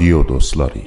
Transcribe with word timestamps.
رادیو 0.00 0.22
دوستلاری. 0.22 0.82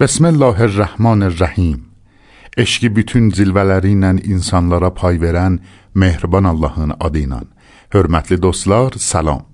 بسم 0.00 0.24
الله 0.24 0.60
الرحمن 0.60 1.22
الرحیم. 1.22 1.86
اشکی 2.56 2.88
بیتون 2.88 3.30
زلوالرین 3.30 4.04
ان 4.04 4.20
انسانلارا 4.24 4.90
پای 4.90 5.18
ورن 5.18 5.58
مهربان 5.94 6.46
الله 6.46 6.94
آدینان. 7.00 7.44
حرمتلی 7.94 8.38
دوستلار 8.38 8.92
سلام. 8.96 9.44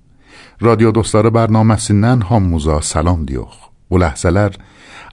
رادیو 0.59 0.91
دوستلار 0.91 1.29
برنامه 1.29 1.77
سنن 1.77 2.21
هم 2.21 2.43
موزا 2.43 2.81
سلام 2.81 3.25
دیوخ. 3.25 3.57
و 3.91 3.97
لحظه 3.97 4.29
لر 4.29 4.55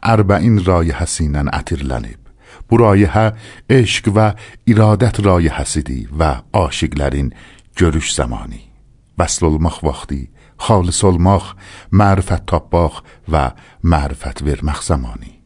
اربعین 0.02 0.64
رای 0.64 0.90
حسینن 0.90 1.48
اتیر 1.54 1.82
لنیب. 1.82 2.29
برای 2.70 3.04
ها 3.04 3.32
عشق 3.70 4.12
و 4.14 4.34
ارادت 4.66 5.20
رای 5.20 5.48
حسیدی 5.48 6.08
و 6.18 6.36
آشگلرین 6.52 7.32
گرش 7.76 8.14
زمانی. 8.14 8.60
وصل 9.18 9.46
المخ 9.46 9.82
وقتی 9.82 10.28
خالص 10.56 11.04
المخ 11.04 11.54
معرفت 11.92 12.46
تاباخ 12.46 13.02
و 13.32 13.50
معرفت 13.84 14.42
ورمخ 14.42 14.82
زمانی. 14.82 15.39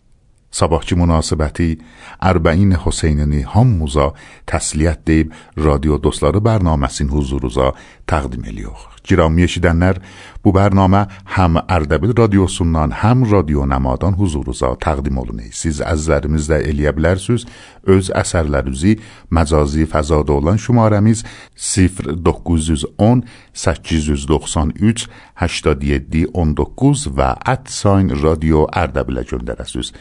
سباهچی 0.55 0.95
مناسبتی 0.95 1.79
اربعین 2.23 2.73
حسینینی 2.73 3.43
هم 3.43 3.67
موزا 3.67 4.15
تسلیت 4.47 4.99
دیب 5.05 5.33
رادیو 5.57 5.99
دوستلار 5.99 6.41
برنامه 6.41 6.89
سین 6.89 7.11
حضوروزا 7.11 7.75
تقدیم 8.07 8.45
الیوخ. 8.47 8.95
جرامی 9.05 9.49
شیدنر 9.49 9.97
بو 10.43 10.53
برنامه 10.53 11.07
هم 11.27 11.63
اردبیل 11.69 12.13
رادیو 12.17 12.47
سنان 12.47 12.93
هم 12.93 13.25
رادیو 13.25 13.67
نمادان 13.67 14.15
حضوروزا 14.15 14.77
تقدیم 14.81 15.19
الونی 15.19 15.51
سیز 15.53 15.81
از 15.81 16.05
ذرمیز 16.05 16.47
در 16.47 16.69
الیه 16.69 16.93
بلرسوز 16.93 17.47
از 17.87 18.11
اثر 18.11 18.43
لروزی 18.43 19.01
مزازی 19.33 19.87
فضا 19.87 20.23
دولان 20.23 20.57
شمارمیز 20.57 21.25
سیفر 21.57 22.15
دکوزیز 22.25 22.85
اون 22.97 23.25
سچیزیز 23.53 24.27
دوخسان 24.27 24.73
ایچ 24.81 25.09
هشتادیه 25.37 25.99
دی 25.99 26.25
اون 26.33 26.55
دکوز 26.57 27.09
و 27.17 27.35
ات 27.47 27.69
ساین 27.69 28.21
رادیو 28.23 28.67
اردبیل 28.73 29.23
جندرسوز. 29.23 29.93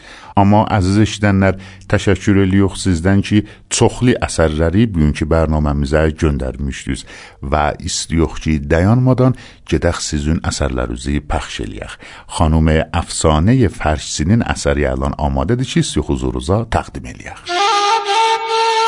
اما 0.44 0.64
عزیز 0.64 1.08
شدن 1.08 1.34
نر 1.34 1.54
تشکر 1.88 2.32
لیوخ 2.32 2.76
سیزدن 2.78 3.20
چی 3.20 3.44
چخلی 3.70 4.14
اثر 4.22 4.48
راری 4.48 4.86
بیون 4.86 5.12
که 5.12 5.24
برنامه 5.24 5.72
میزه 5.72 6.12
جندر 6.12 6.56
میشدیز 6.56 7.04
و 7.42 7.72
استیوخ 7.80 8.40
چی 8.40 8.58
دیان 8.58 8.98
مادان 8.98 9.34
جدخ 9.66 10.00
سیزون 10.00 10.40
اثر 10.44 10.68
لروزی 10.68 11.20
پخش 11.20 11.60
لیخ. 11.60 11.96
خانوم 12.26 12.82
افسانه 12.94 13.68
فرشسینین 13.68 14.42
اثری 14.42 14.86
الان 14.86 15.14
آماده 15.18 15.54
دی 15.54 15.64
چی 15.64 15.82
سیخ 15.82 16.12
زوروزا 16.12 16.64
تقدیم 16.70 17.06
لیخ. 17.06 17.40
موسیقی 17.48 18.83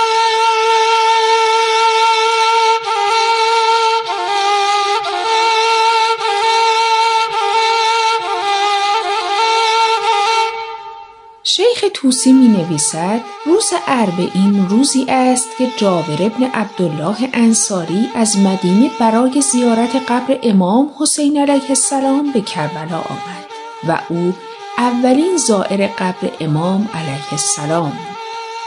توسی 11.95 12.33
می 12.33 12.49
نویسد 12.49 13.21
روز 13.47 13.73
اربعین 13.87 14.69
روزی 14.69 15.07
است 15.09 15.49
که 15.59 15.69
جابر 15.77 16.23
ابن 16.23 16.45
عبدالله 16.45 17.31
انصاری 17.33 18.11
از 18.15 18.39
مدینه 18.39 18.91
برای 19.01 19.41
زیارت 19.41 19.97
قبر 20.09 20.39
امام 20.43 20.91
حسین 21.01 21.37
علیه 21.37 21.69
السلام 21.69 22.33
به 22.33 22.41
کربلا 22.41 22.99
آمد 22.99 23.47
و 23.89 24.01
او 24.09 24.35
اولین 24.79 25.37
زائر 25.37 25.87
قبر 25.87 26.31
امام 26.41 26.89
علیه 26.95 27.33
السلام 27.33 27.99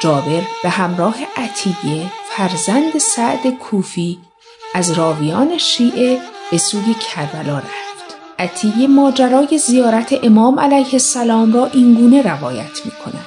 جابر 0.01 0.41
به 0.63 0.69
همراه 0.69 1.15
عتیه 1.37 2.11
فرزند 2.29 2.97
سعد 2.97 3.49
کوفی 3.49 4.19
از 4.73 4.91
راویان 4.91 5.57
شیعه 5.57 6.21
به 6.51 6.57
سوی 6.57 6.93
کربلا 6.93 7.57
رفت. 7.57 7.88
عطیه 8.39 8.87
ماجرای 8.87 9.57
زیارت 9.57 10.19
امام 10.23 10.59
علیه 10.59 10.93
السلام 10.93 11.53
را 11.53 11.65
اینگونه 11.65 12.21
روایت 12.21 12.85
می 12.85 12.91
کند. 12.91 13.25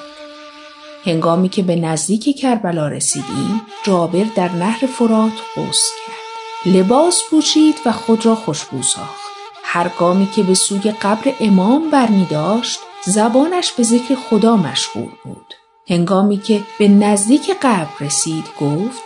هنگامی 1.05 1.49
که 1.49 1.63
به 1.63 1.77
نزدیک 1.77 2.39
کربلا 2.39 2.89
رسیدیم 2.89 3.63
جابر 3.85 4.25
در 4.37 4.53
نهر 4.53 4.87
فرات 4.87 5.33
غسل 5.57 5.91
کرد. 6.07 6.77
لباس 6.77 7.23
پوشید 7.31 7.75
و 7.87 7.93
خود 7.93 8.27
را 8.27 8.35
خوشبو 8.35 8.83
ساخت. 8.83 9.23
هر 9.65 9.91
گامی 9.99 10.27
که 10.27 10.43
به 10.43 10.55
سوی 10.55 10.93
قبر 11.03 11.33
امام 11.41 11.91
برمی 11.91 12.27
داشت 12.31 12.81
زبانش 13.05 13.73
به 13.73 13.83
ذکر 13.83 14.15
خدا 14.15 14.57
مشغول 14.57 15.11
بود. 15.25 15.55
هنگامی 15.89 16.39
که 16.39 16.61
به 16.79 16.89
نزدیک 16.89 17.51
قبر 17.63 17.91
رسید 18.01 18.45
گفت 18.61 19.03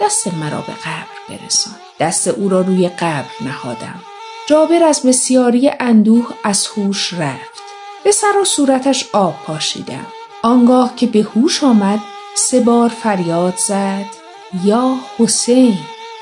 دست 0.00 0.34
مرا 0.34 0.58
به 0.58 0.72
قبر 0.72 1.14
برسان. 1.28 1.74
دست 2.00 2.28
او 2.28 2.48
را 2.48 2.60
روی 2.60 2.88
قبر 2.88 3.30
نهادم. 3.40 4.00
جابر 4.46 4.82
از 4.82 5.02
بسیاری 5.02 5.70
اندوه 5.80 6.34
از 6.44 6.66
هوش 6.66 7.12
رفت. 7.14 7.62
به 8.04 8.12
سر 8.12 8.38
و 8.42 8.44
صورتش 8.44 9.08
آب 9.12 9.34
پاشیدم 9.46 10.06
آنگاه 10.42 10.96
که 10.96 11.06
به 11.06 11.22
هوش 11.22 11.64
آمد 11.64 12.00
سه 12.34 12.60
بار 12.60 12.88
فریاد 12.88 13.54
زد 13.56 14.04
یا 14.64 14.94
حسین. 15.18 15.78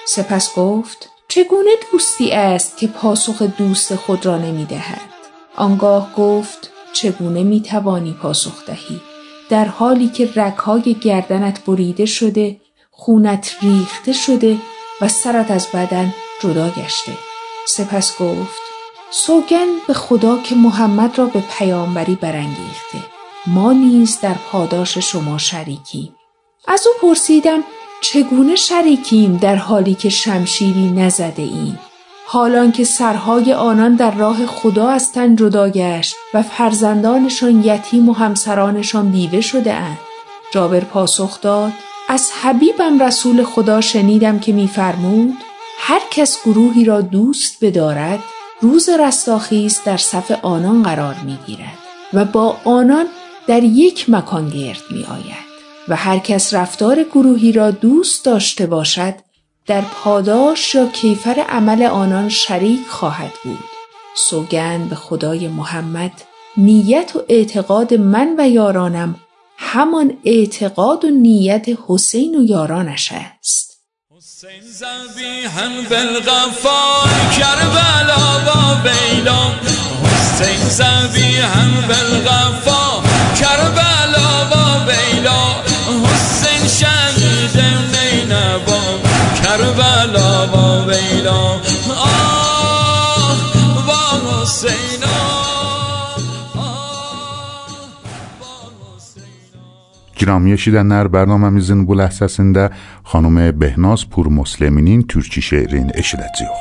سپس 0.07 0.55
گفت 0.55 1.09
چگونه 1.29 1.71
دوستی 1.93 2.33
است 2.33 2.77
که 2.77 2.87
پاسخ 2.87 3.43
دوست 3.43 3.95
خود 3.95 4.27
را 4.27 4.39
نمی 4.39 4.65
دهد؟ 4.65 5.11
آنگاه 5.57 6.15
گفت 6.17 6.71
چگونه 6.93 7.43
می 7.43 7.63
توانی 7.63 8.13
پاسخ 8.13 8.67
دهی؟ 8.67 9.01
در 9.49 9.65
حالی 9.65 10.09
که 10.09 10.31
رکهای 10.37 10.95
گردنت 10.95 11.65
بریده 11.65 12.07
شده 12.07 12.61
خونت 12.91 13.57
ریخته 13.63 14.13
شده 14.13 14.59
و 15.01 15.09
سرت 15.09 15.51
از 15.51 15.67
بدن 15.75 16.15
جدا 16.43 16.69
گشته. 16.69 17.32
سپس 17.67 18.19
گفت 18.19 18.61
سوگند 19.11 19.87
به 19.87 19.95
خدا 19.95 20.39
که 20.39 20.55
محمد 20.55 21.19
را 21.19 21.27
به 21.27 21.41
پیامبری 21.59 22.15
برانگیخته. 22.15 22.99
ما 23.47 23.73
نیز 23.73 24.21
در 24.21 24.35
پاداش 24.35 24.99
شما 24.99 25.39
شریکیم 25.39 26.15
از 26.69 26.87
او 26.87 27.09
پرسیدم 27.09 27.65
چگونه 28.01 28.57
شریکیم 28.57 29.37
در 29.37 29.57
حالی 29.57 29.95
که 29.95 30.09
شمشیری 30.09 30.91
نزده 30.91 31.43
ایم؟ 31.43 31.79
حالان 32.27 32.73
که 32.73 32.85
سرهای 32.85 33.53
آنان 33.53 33.95
در 33.95 34.11
راه 34.11 34.47
خدا 34.47 34.89
از 34.89 35.13
تن 35.13 35.37
جدا 35.37 35.69
گشت 35.69 36.15
و 36.35 36.43
فرزندانشان 36.43 37.65
یتیم 37.65 38.09
و 38.09 38.13
همسرانشان 38.13 39.11
بیوه 39.11 39.41
شده 39.41 39.73
اند. 39.73 39.99
جابر 40.53 40.81
پاسخ 40.81 41.41
داد 41.41 41.73
از 42.09 42.31
حبیبم 42.43 43.03
رسول 43.03 43.45
خدا 43.45 43.81
شنیدم 43.81 44.39
که 44.39 44.53
میفرمود 44.53 45.37
هر 45.85 46.03
کس 46.11 46.39
گروهی 46.45 46.85
را 46.85 47.01
دوست 47.01 47.65
بدارد 47.65 48.21
روز 48.61 48.89
رستاخیز 48.89 49.81
در 49.85 49.97
صف 49.97 50.31
آنان 50.43 50.83
قرار 50.83 51.15
می 51.15 51.39
گیرد 51.47 51.79
و 52.13 52.25
با 52.25 52.57
آنان 52.65 53.07
در 53.47 53.63
یک 53.63 54.11
مکان 54.11 54.49
گرد 54.49 54.83
می 54.91 55.05
آید 55.05 55.53
و 55.89 55.97
هر 55.97 56.19
کس 56.19 56.55
رفتار 56.55 57.03
گروهی 57.03 57.53
را 57.53 57.71
دوست 57.71 58.25
داشته 58.25 58.67
باشد 58.67 59.15
در 59.67 59.81
پاداش 59.81 60.75
یا 60.75 60.87
کیفر 60.87 61.45
عمل 61.49 61.83
آنان 61.83 62.29
شریک 62.29 62.87
خواهد 62.89 63.33
بود. 63.45 63.65
سوگند 64.15 64.89
به 64.89 64.97
خدای 64.97 65.49
محمد 65.49 66.13
نیت 66.57 67.17
و 67.17 67.23
اعتقاد 67.29 67.95
من 67.95 68.35
و 68.39 68.49
یارانم 68.49 69.17
همان 69.59 70.13
اعتقاد 70.25 71.05
و 71.05 71.11
نیت 71.11 71.67
حسین 71.89 72.35
و 72.35 72.45
یارانش 72.45 73.13
است. 73.13 73.72
حسین 74.43 74.63
زبی 74.73 75.45
هم 75.57 75.83
بالغفار 75.91 77.09
کربلا 77.39 78.25
و 78.47 78.75
بیلا 78.83 79.43
حسین 80.05 80.69
زبی 80.69 81.37
هم 81.37 81.71
بالغفار 81.89 83.03
کربلا 83.41 84.47
و 84.51 84.87
بیلا 84.87 85.42
Giramiyə 100.23 100.55
eşidənlər 100.55 101.09
bərnaməmizin 101.11 101.81
bu 101.83 101.97
ləhsəsində 101.99 102.69
xanım 103.11 103.41
Behnaz 103.59 104.05
Pur 104.07 104.29
Musliminin 104.31 105.01
türkü 105.11 105.43
şeirini 105.43 105.97
eşidəcəyik. 105.99 106.61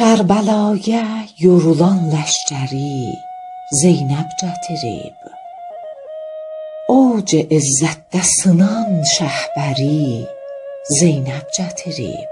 Kərbəlaya 0.00 1.04
yorulan 1.44 2.02
ləşkəri 2.10 3.14
Zeynəb 3.84 4.34
gətirib 4.42 5.30
Oc 6.98 7.38
izzətdə 7.60 8.26
sınan 8.34 9.04
şəhbəri 9.14 10.26
Zeynəb 10.98 11.46
gətirib 11.60 12.31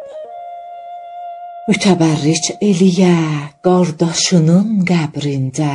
Mütəbərric 1.71 2.49
eləyə 2.67 3.15
qardaşının 3.63 4.81
qəbrində 4.89 5.75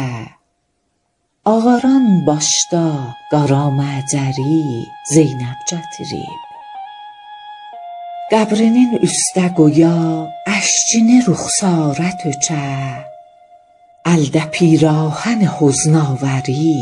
Ağaran 1.48 2.08
başda 2.28 2.82
qara 3.32 3.62
məcəri 3.78 4.58
Zeynəb 5.14 5.62
gətirib. 5.70 6.50
Qəbrinin 8.34 8.98
üstə 9.08 9.46
qoya 9.56 9.94
əşcini 10.52 11.22
ruxsarə 11.30 12.10
tökə 12.26 12.66
Əldə 14.12 14.44
پیراهن 14.58 15.46
حزناوری 15.56 16.76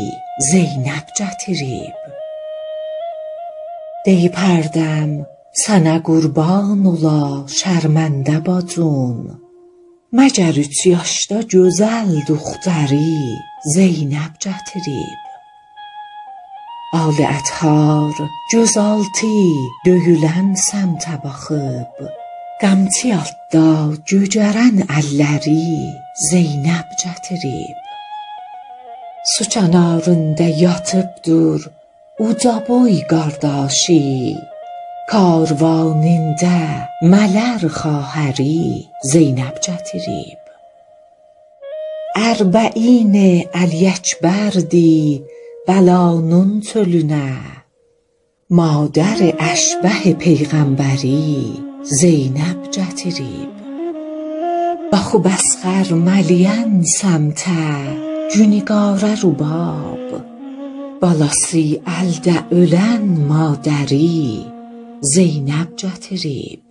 Zeynəb 0.48 1.14
gətirib. 1.20 2.10
Deyipərdəm 4.08 5.14
sənə 5.62 5.98
qurban 6.06 6.82
ola 6.90 7.18
şərməndə 7.58 8.40
bacın. 8.46 9.38
Məgər 10.14 10.58
üç 10.62 10.80
yaşda 10.90 11.42
gözəl 11.52 12.10
duxtəri 12.28 13.14
Zeynəb 13.74 14.34
gətirib. 14.44 15.22
Ali 16.94 17.24
əthar 17.26 18.20
gözaltı 18.52 19.32
döyülən 19.86 20.52
səmtə 20.66 21.16
baxıb 21.24 22.04
Qəmçi 22.62 23.10
altda 23.16 23.66
cücərən 24.08 24.84
əlləri 24.86 25.64
Zeynəb 26.28 26.94
gətirib. 27.02 27.80
Su 29.34 29.44
kənarında 29.52 30.48
yatıbdır 30.62 31.66
uca 32.26 32.56
boy 32.68 33.00
qardaşi. 33.10 34.02
کاروانینده 35.08 36.88
ملر 37.02 37.68
خواهری 37.68 38.88
زینب 39.02 39.54
جتریب 39.60 40.38
اربعین 42.16 43.46
الیچ 43.54 44.16
بردی 44.22 45.24
بلانون 45.68 46.60
تلونه. 46.60 47.36
مادر 48.50 49.34
اشبه 49.38 50.12
پیغمبری 50.18 51.52
زینب 51.82 52.70
جتریب 52.70 53.48
بخو 54.92 55.18
بسخر 55.18 55.94
ملین 55.94 56.82
سمته 56.82 57.50
جونیگاره 58.34 59.20
روباب. 59.20 59.98
بالاسی 61.00 61.82
الده 61.86 62.44
اولن 62.50 63.02
مادری 63.28 64.53
زینب 65.04 65.76
جتریب 65.76 66.62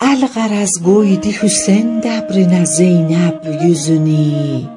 الغرز 0.00 0.82
گویدی 0.82 1.30
حسین 1.30 2.00
دبرن 2.00 2.64
زینب 2.64 3.62
یوزونی 3.62 4.68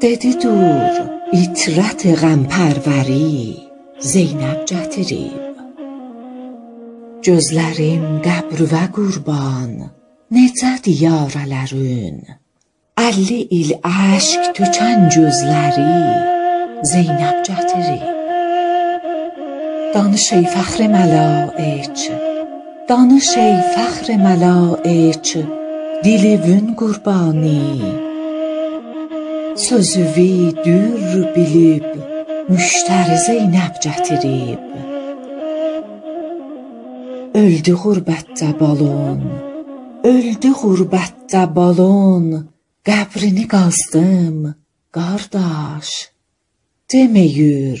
دیدی 0.00 0.34
دور 0.34 1.10
ایترت 1.32 2.06
غم 2.06 2.44
پروری. 2.44 3.56
زینب 4.00 4.64
جتریب 4.64 5.56
جزلریم 7.22 8.18
دبر 8.18 8.62
و 8.62 8.88
گربان 8.96 9.90
نتت 10.30 10.88
یارلرون 10.88 12.22
الی 12.96 13.48
ایل 13.50 13.74
عشق 13.84 14.52
تو 14.52 14.64
چند 14.64 15.10
جزلری 15.10 16.14
زینب 16.82 17.42
جتریب 17.42 18.15
دانش 19.96 20.32
ای 20.32 20.46
فخر 20.46 20.86
ملائک 20.86 22.10
دانش 22.88 23.36
ای 23.36 23.60
فخر 23.74 24.16
ملائک 24.16 25.46
dilivün 26.04 26.66
qurbani 26.80 27.66
Sözüvi 29.66 30.36
dür 30.64 31.02
bilib 31.34 31.88
Müştəri 32.52 33.16
Zeynəb 33.26 33.74
gətirib 33.86 34.62
Öldü 37.42 37.74
qurbətdə 37.82 38.50
balon. 38.60 39.20
Öldü 40.12 40.50
qurbətdə 40.62 41.42
balon. 41.56 42.26
Qəbrini 42.88 43.44
qazdım 43.52 44.38
Qardaş. 44.96 45.90
Demə 46.92 47.26
yür. 47.40 47.80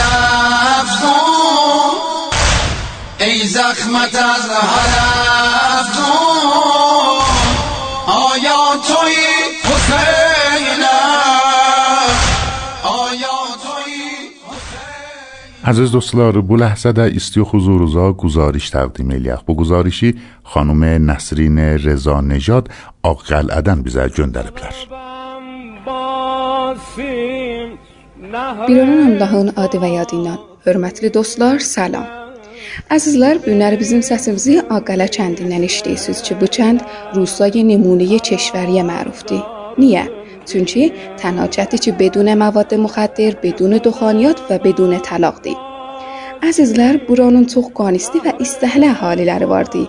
زخمت 3.61 4.15
از 4.15 4.49
هر 4.49 4.91
از 5.77 5.99
آیا 8.07 8.59
توی 8.87 9.13
عزیز 15.65 15.91
دوستلار 15.91 16.41
بو 16.41 16.55
لحظه 16.55 16.91
در 16.91 17.15
استی 17.15 17.39
و 17.39 17.43
روزا 17.53 18.13
گزارش 18.13 18.69
تقدیم 18.69 19.11
الیخ 19.11 19.41
بو 19.41 19.55
گزارشی 19.55 20.15
خانوم 20.43 20.83
نسرین 20.83 21.59
رضا 21.59 22.21
نجاد 22.21 22.69
آقل 23.03 23.51
ادن 23.51 23.81
بیزر 23.81 24.07
جندر 24.07 24.43
پلر. 24.43 24.71
بیرون 28.67 28.99
اندهان 28.99 29.53
آده 29.55 29.79
و 29.79 29.85
یادینان. 29.85 30.39
حرمتل 30.65 31.09
دوستلار 31.09 31.59
سلام. 31.59 32.20
Əzizlər, 32.95 33.41
bu 33.41 33.51
günləri 33.51 33.79
bizim 33.81 34.01
səsimizi 34.05 34.57
Ağqələ 34.77 35.07
kəndindən 35.17 35.65
eşidirsiniz 35.67 36.21
ki, 36.25 36.37
bu 36.41 36.49
kənd 36.57 36.83
Rusiyaya 37.15 37.63
nümunəyə 37.69 38.19
çeşvəriyə 38.29 38.83
mərufdur. 38.87 39.41
Niyə? 39.81 40.05
Çünki 40.49 40.91
tənha 41.21 41.47
ki, 41.83 41.91
بدون 41.99 42.29
مواد 42.41 42.73
مخدر، 42.73 43.31
بدون 43.43 43.77
دخانیات 43.77 44.37
və 44.49 44.57
بدون 44.65 44.93
talaqdır. 45.07 45.57
Əzizlər, 46.49 47.07
buranın 47.07 47.45
çox 47.45 47.67
qanisti 47.79 48.19
və 48.25 48.37
istəhli 48.45 48.87
əhaliləri 48.93 49.49
vardı. 49.49 49.83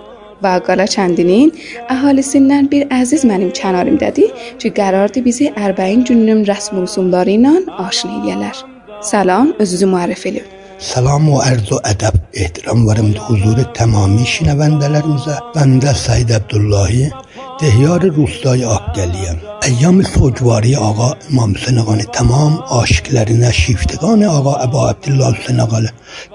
və 0.45 0.55
Qala 0.67 0.87
kəndinin 0.95 1.53
əhalisindən 1.95 2.69
bir 2.73 2.89
əziz 3.01 3.27
mənim 3.31 3.53
kənarımdadır 3.59 4.33
ki, 4.61 4.73
qərardı 4.79 5.25
bizi 5.29 5.53
Ərbəyin 5.67 6.03
gününün 6.09 6.43
rəsm 6.51 6.81
rüsumları 6.83 7.37
ilə 7.39 7.55
aşina 7.87 8.19
eləyələr. 8.19 8.65
Salam, 9.13 9.55
özünüzü 9.63 9.87
müərrif 9.95 10.27
edin. 10.31 10.62
سلام 10.82 11.30
و 11.30 11.42
عرض 11.42 11.72
و 11.72 11.80
ادب 11.86 12.14
احترام 12.34 12.86
ورم 12.88 13.14
حضور 13.28 13.64
تمامی 13.64 14.26
شنوندələrimizə 14.26 15.38
بنده 15.56 15.94
سعید 15.94 16.32
عبداللهی 16.32 17.12
دهیار 17.62 18.06
روستای 18.06 18.66
آقگلیم 18.66 19.42
ایام 19.68 20.04
سوگواری 20.04 20.76
آقا 20.76 21.12
امام 21.32 21.54
سنقان 21.54 22.02
تمام 22.14 22.64
aşıklarına 22.82 23.52
şiftگان 23.52 24.24
آقا 24.24 24.54
ابا 24.66 24.90
عبدالله 24.90 25.36
سنقال 25.48 25.86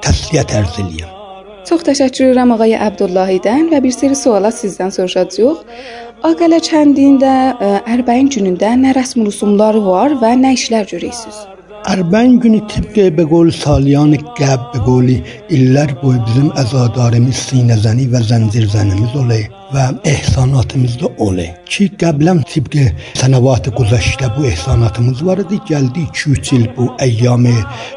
تسلیت 0.02 0.55
ارزلیم 0.57 1.11
Çox 1.69 1.85
təşəkkür 1.87 2.33
edirəm 2.33 2.50
ağay 2.57 2.73
Əbdullahidən 2.88 3.69
və 3.71 3.79
bir 3.85 3.93
seri 3.95 4.17
suala 4.19 4.50
sizdən 4.50 4.91
soruşacağıq. 4.97 5.61
Ağalə 6.29 6.59
kəndində 6.69 7.35
Ərbəyin 7.95 8.33
günündə 8.35 8.75
nə 8.83 8.91
rəsm 8.99 9.23
rüsumları 9.29 9.85
var 9.87 10.19
və 10.23 10.33
nə 10.43 10.57
işlər 10.59 10.91
görürsüz? 10.91 11.37
Ərbəyin 11.88 12.34
günü 12.44 12.58
tibqə 12.67 13.03
be 13.15 13.24
qol 13.32 13.48
saliyan 13.56 14.10
qəb 14.36 14.63
be 14.74 14.79
qoli 14.84 15.13
illər 15.56 15.94
boyu 16.01 16.20
bizim 16.25 16.50
əzadarimiz 16.60 17.44
sinəzəni 17.48 18.10
və 18.12 18.20
zəncirzənimiz 18.27 19.13
olay 19.22 19.46
və 19.72 19.86
ehsanatımız 20.12 20.98
da 21.00 21.12
olay. 21.25 21.48
Ki 21.72 21.88
qəbləm 22.01 22.41
tibqə 22.51 22.84
sənəvat 23.22 23.70
quzəşdə 23.77 24.34
bu 24.36 24.44
ehsanatımız 24.50 25.24
var 25.29 25.39
idi. 25.46 25.62
Gəldi 25.70 26.03
2-3 26.12 26.51
il 26.58 26.67
bu 26.75 26.89
əyyam 27.08 27.48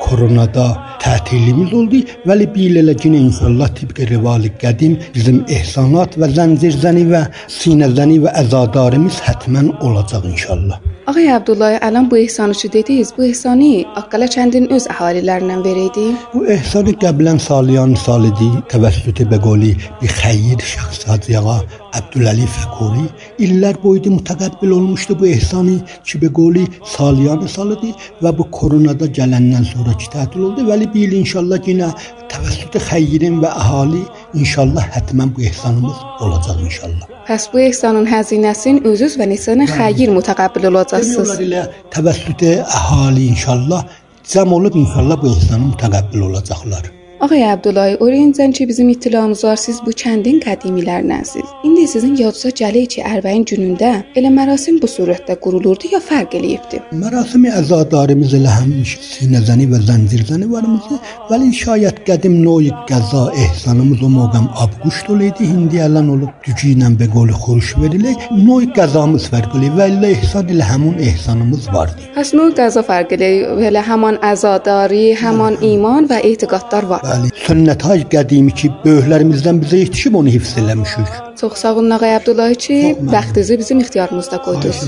koronada 0.04 0.68
tətilimiz 1.02 1.74
oldu. 1.80 2.04
Vəli 2.30 2.46
bil 2.54 2.78
elə 2.84 2.94
ki 3.02 3.10
inşallah 3.24 3.74
tibqə 3.80 4.06
rivali 4.12 4.54
qədim 4.62 4.94
bizim 5.18 5.42
ehsanat 5.58 6.14
və 6.14 6.30
zəncirzəni 6.38 7.04
və 7.10 7.26
sinəzəni 7.58 8.22
və 8.22 8.38
əzadarimiz 8.44 9.18
hətmən 9.26 9.74
olacaq 9.82 10.30
inşallah. 10.30 10.89
Ağay 11.10 11.32
Abdullahi, 11.34 11.78
əlan 11.82 12.06
bu 12.10 12.18
ehsanı 12.18 12.54
ki 12.54 12.68
dediniz, 12.72 13.08
bu 13.16 13.24
ehsanı 13.24 13.70
Aqqala 14.00 14.26
kəndinin 14.34 14.70
öz 14.76 14.84
əhalilərindən 14.92 15.64
verəydi. 15.64 16.04
Bu 16.34 16.42
ehsanı 16.54 16.92
qəblən 17.04 17.40
saliyan 17.42 17.96
salidi 18.02 18.50
təvəssütü 18.70 19.26
bəqoli 19.32 19.72
bir 20.02 20.12
xeyir 20.20 20.62
şəxs 20.72 21.08
Hacıyağa 21.10 21.56
Əbdüləli 21.98 22.46
Fəkori 22.56 23.08
illər 23.46 23.80
boyunca 23.82 24.12
mütəqəbbil 24.20 24.76
olmuşdu 24.78 25.18
bu 25.22 25.26
ehsanı 25.32 25.76
ki 26.06 26.22
bəqoli 26.26 26.62
saliyan 26.94 27.42
salidi 27.56 27.90
və 28.22 28.36
bu 28.38 28.46
koronada 28.58 29.10
gələndən 29.18 29.66
sonraki 29.72 30.12
tətil 30.14 30.46
oldu. 30.50 30.68
Vəli 30.70 30.86
bil 30.94 31.18
inşallah 31.24 31.58
yenə 31.72 31.90
təvəssütü 32.30 32.86
xeyirin 32.86 33.42
və 33.42 33.50
əhali 33.64 34.04
inşallah 34.34 34.84
hətmən 34.96 35.34
bu 35.36 35.42
ehsanımız 35.48 35.96
olacaq 36.20 36.60
inşallah. 36.66 37.08
Pəs 37.28 37.48
bu 37.52 37.60
ehsanın 37.60 38.06
həzinəsini 38.10 38.84
özünüz 38.90 39.16
və 39.20 39.26
neçənə 39.32 39.66
xeyir 39.70 40.12
mütəqəbbil 40.18 40.70
olacaqsınız. 40.72 41.34
Onlar 41.34 41.44
ilə 41.48 41.66
təvəssütü 41.94 42.54
əhali 42.78 43.28
inşallah 43.34 43.84
cəm 44.32 44.56
olub 44.58 44.80
inşallah 44.84 45.22
bu 45.22 45.34
ehsanı 45.36 45.72
mütəqəbbil 45.74 46.26
olacaqlar. 46.30 46.90
Ağay 47.20 47.42
Abdullahi 47.52 47.96
Oriyenizdən 48.00 48.52
ki, 48.52 48.68
bizim 48.68 48.88
ittilamız 48.88 49.44
var, 49.44 49.56
siz 49.60 49.80
bu 49.86 49.92
kəndin 50.02 50.38
qədimilərindənsiz. 50.40 51.48
İndi 51.68 51.82
sizin 51.88 52.14
yadıza 52.16 52.48
gəlir 52.60 52.86
ki, 52.94 53.02
Ərbəyin 53.04 53.42
günündə 53.50 53.90
elə 54.16 54.30
mərasim 54.32 54.78
bu 54.80 54.88
surətdə 54.88 55.36
qurulurdu 55.44 55.90
ya 55.92 56.00
fərq 56.00 56.38
eləyibdi? 56.38 56.80
Mərasimi 57.02 57.52
əzadarımız 57.60 58.32
elə 58.38 58.54
həmişə 58.54 59.02
sinəzəni 59.08 59.66
və 59.72 59.82
zəncirəni 59.90 60.48
varımızdı, 60.54 61.00
vəli 61.32 61.50
şayət 61.58 62.00
qədim 62.08 62.38
noy 62.46 62.70
qəza 62.88 63.26
ehsanımız 63.44 64.00
o 64.08 64.10
məqam 64.14 64.48
abquşt 64.64 65.12
olaydı, 65.12 65.44
indi 65.44 65.84
əlan 65.88 66.08
olub 66.16 66.32
gücü 66.48 66.72
ilə 66.72 66.88
beqol 67.04 67.34
xuruş 67.42 67.74
verilir. 67.82 68.16
Noy 68.48 68.70
qəzamız 68.80 69.28
fərq 69.34 69.58
eləyir 69.60 69.76
və 69.76 69.90
elə 69.92 70.14
ehsan 70.16 70.48
ilə 70.56 70.70
həmin 70.72 70.96
ehsanımız 71.10 71.68
vardı. 71.76 72.08
Həs 72.16 72.32
noy 72.40 72.56
qəza 72.56 72.80
fərq 72.88 73.12
eləyir, 73.18 73.60
elə 73.68 73.84
həmin 73.92 74.22
əzadari, 74.32 75.04
həmin 75.20 75.60
hə, 75.60 75.62
hə. 75.66 75.74
iman 75.76 76.08
və 76.08 76.24
etiqadlar 76.32 76.88
var. 76.94 77.09
Bəli, 77.10 77.30
sünnət-hay 77.42 78.04
qədimi 78.12 78.52
ki, 78.54 78.68
böyüklərimizdən 78.84 79.58
bizə 79.64 79.80
yetişib 79.80 80.14
onu 80.20 80.30
hifz 80.30 80.52
eləmişik. 80.62 81.08
Çox 81.40 81.56
sağ 81.58 81.72
olun 81.74 81.90
ağay 81.96 82.14
Abdullahi 82.16 82.56
ki, 82.64 82.76
vaxtınızı 83.14 83.58
bizim 83.58 83.80
ixtiyarımızda 83.82 84.38
qoydunuz. 84.44 84.84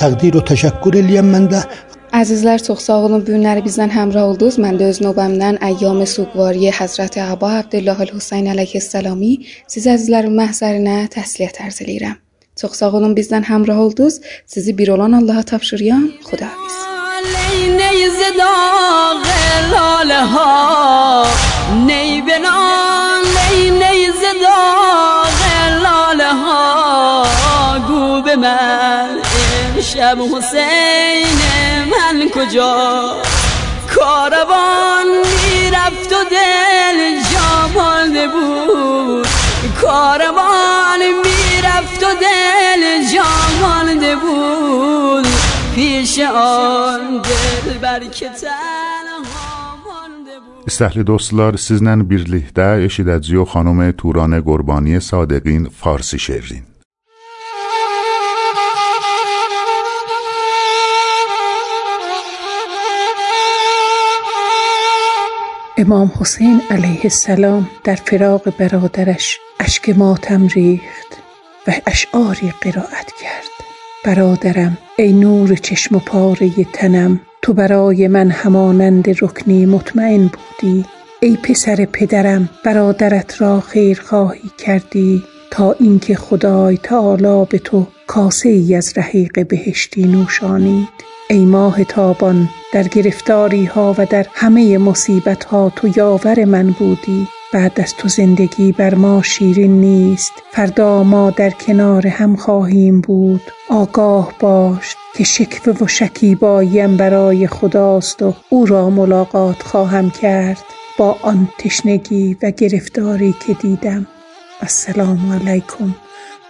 Təqdir 0.00 0.38
və 0.38 0.42
təşəkkür 0.50 0.98
eləyəm 1.02 1.30
mən 1.34 1.46
də. 1.52 1.62
Əzizlər 2.18 2.64
çox 2.66 2.82
sağ 2.88 2.98
olun 3.06 3.22
bu 3.22 3.36
günləri 3.36 3.62
bizdən 3.68 3.94
həmrah 3.94 4.32
oldunuz. 4.32 4.58
Mən 4.64 4.80
də 4.80 4.90
öz 4.92 5.00
növbəmdən 5.06 5.62
əyyam 5.68 6.02
suqvari 6.14 6.74
Həzrət 6.80 7.20
Əba 7.28 7.54
Abdullah 7.62 8.02
el-Husayn 8.06 8.50
əleyhissalami 8.56 9.32
siz 9.70 9.86
əzizlərin 9.94 10.34
məhzərinə 10.42 10.98
təsliyyət 11.14 11.62
ərz 11.68 11.80
eləyirəm. 11.86 12.18
Çox 12.60 12.82
sağ 12.82 12.90
olun 12.98 13.14
bizdən 13.16 13.46
həmrah 13.48 13.80
oldunuz. 13.86 14.20
Sizi 14.46 14.78
bir 14.78 14.88
olan 14.96 15.12
Allaha 15.22 15.42
tapşırıram. 15.42 16.10
Xudahafiz. 16.26 16.91
لاله 19.70 20.20
ها. 20.20 21.26
نی 21.72 22.20
بنان 22.20 23.22
نی 23.50 23.70
نی 23.70 24.10
زداغ 24.10 25.40
لاله 25.82 26.32
ها. 26.32 27.24
گو 27.88 28.22
به 28.22 28.36
من 28.36 29.08
امشب 29.76 30.18
حسین 30.36 31.38
من 31.90 32.28
کجا؟ 32.28 33.16
کاروان 33.96 35.06
می‌رفت 35.06 36.10
دل 36.30 37.20
جا 37.32 37.68
مانده 37.74 38.28
کاروان 39.82 41.00
می‌رفت 41.24 42.00
دل 42.00 43.12
جا 43.12 43.24
مانده 43.60 44.16
پیش 45.74 46.18
آن 46.18 47.22
دل 47.22 47.78
بر 47.78 48.04
که 48.04 48.30
İstəhli 50.70 51.02
dostlar, 51.06 51.56
sizlə 51.58 51.94
birlikdə 52.10 52.66
eşidəcəyik 52.86 53.48
xanım 53.52 53.80
Turanə 54.00 54.38
Qurbani 54.48 55.00
Sadiqin 55.08 55.64
Farsi 55.80 56.18
şeirin. 56.18 56.64
امام 65.82 66.12
حسین 66.20 66.62
علیه 66.70 67.04
السلام 67.04 67.70
در 67.84 67.94
فراق 67.94 68.44
برادرش 68.58 69.40
اشک 69.60 69.88
ماتم 69.88 70.46
ریخت 70.46 71.10
و 71.66 71.72
اشعاری 71.86 72.50
قرائت 72.60 73.12
کرد 73.20 73.51
برادرم 74.04 74.78
ای 74.98 75.12
نور 75.12 75.54
چشم 75.54 75.96
و 75.96 75.98
پاره 75.98 76.50
تنم 76.72 77.20
تو 77.42 77.52
برای 77.52 78.08
من 78.08 78.30
همانند 78.30 79.24
رکنی 79.24 79.66
مطمئن 79.66 80.30
بودی. 80.30 80.84
ای 81.20 81.36
پسر 81.42 81.84
پدرم 81.92 82.48
برادرت 82.64 83.42
را 83.42 83.60
خیر 83.60 84.00
خواهی 84.00 84.50
کردی. 84.58 85.22
تا 85.50 85.72
اینکه 85.72 86.14
خدای 86.14 86.76
تعالی 86.76 87.46
به 87.50 87.58
تو 87.58 87.86
کاسه 88.06 88.48
ای 88.48 88.74
از 88.74 88.92
رحیق 88.96 89.46
بهشتی 89.48 90.04
نوشانید. 90.04 90.88
ای 91.30 91.44
ماه 91.44 91.84
تابان 91.84 92.48
در 92.72 92.82
گرفتاری 92.82 93.64
ها 93.64 93.94
و 93.98 94.06
در 94.06 94.26
همه 94.32 94.78
مصیبت 94.78 95.44
ها 95.44 95.72
تو 95.76 95.88
یاور 95.96 96.44
من 96.44 96.70
بودی. 96.70 97.28
بعد 97.52 97.80
از 97.80 97.94
تو 97.94 98.08
زندگی 98.08 98.72
بر 98.72 98.94
ما 98.94 99.22
شیرین 99.22 99.80
نیست. 99.80 100.32
فردا 100.50 101.02
ما 101.02 101.30
در 101.30 101.50
کنار 101.50 102.06
هم 102.06 102.36
خواهیم 102.36 103.00
بود. 103.00 103.42
آگاه 103.68 104.32
باش 104.40 104.96
که 105.14 105.24
شکوه 105.24 105.74
و 105.80 105.86
شکیباییم 105.86 106.96
برای 106.96 107.46
خداست 107.46 108.22
و 108.22 108.34
او 108.48 108.66
را 108.66 108.90
ملاقات 108.90 109.62
خواهم 109.62 110.10
کرد. 110.10 110.64
با 110.98 111.18
آن 111.22 111.48
تشنگی 111.58 112.36
و 112.42 112.50
گرفتاری 112.50 113.34
که 113.46 113.54
دیدم. 113.54 114.06
السلام 114.60 115.32
علیکم 115.32 115.94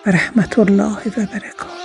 و 0.06 0.10
رحمت 0.10 0.58
الله 0.58 0.98
و 1.16 1.26
برکاته. 1.26 1.81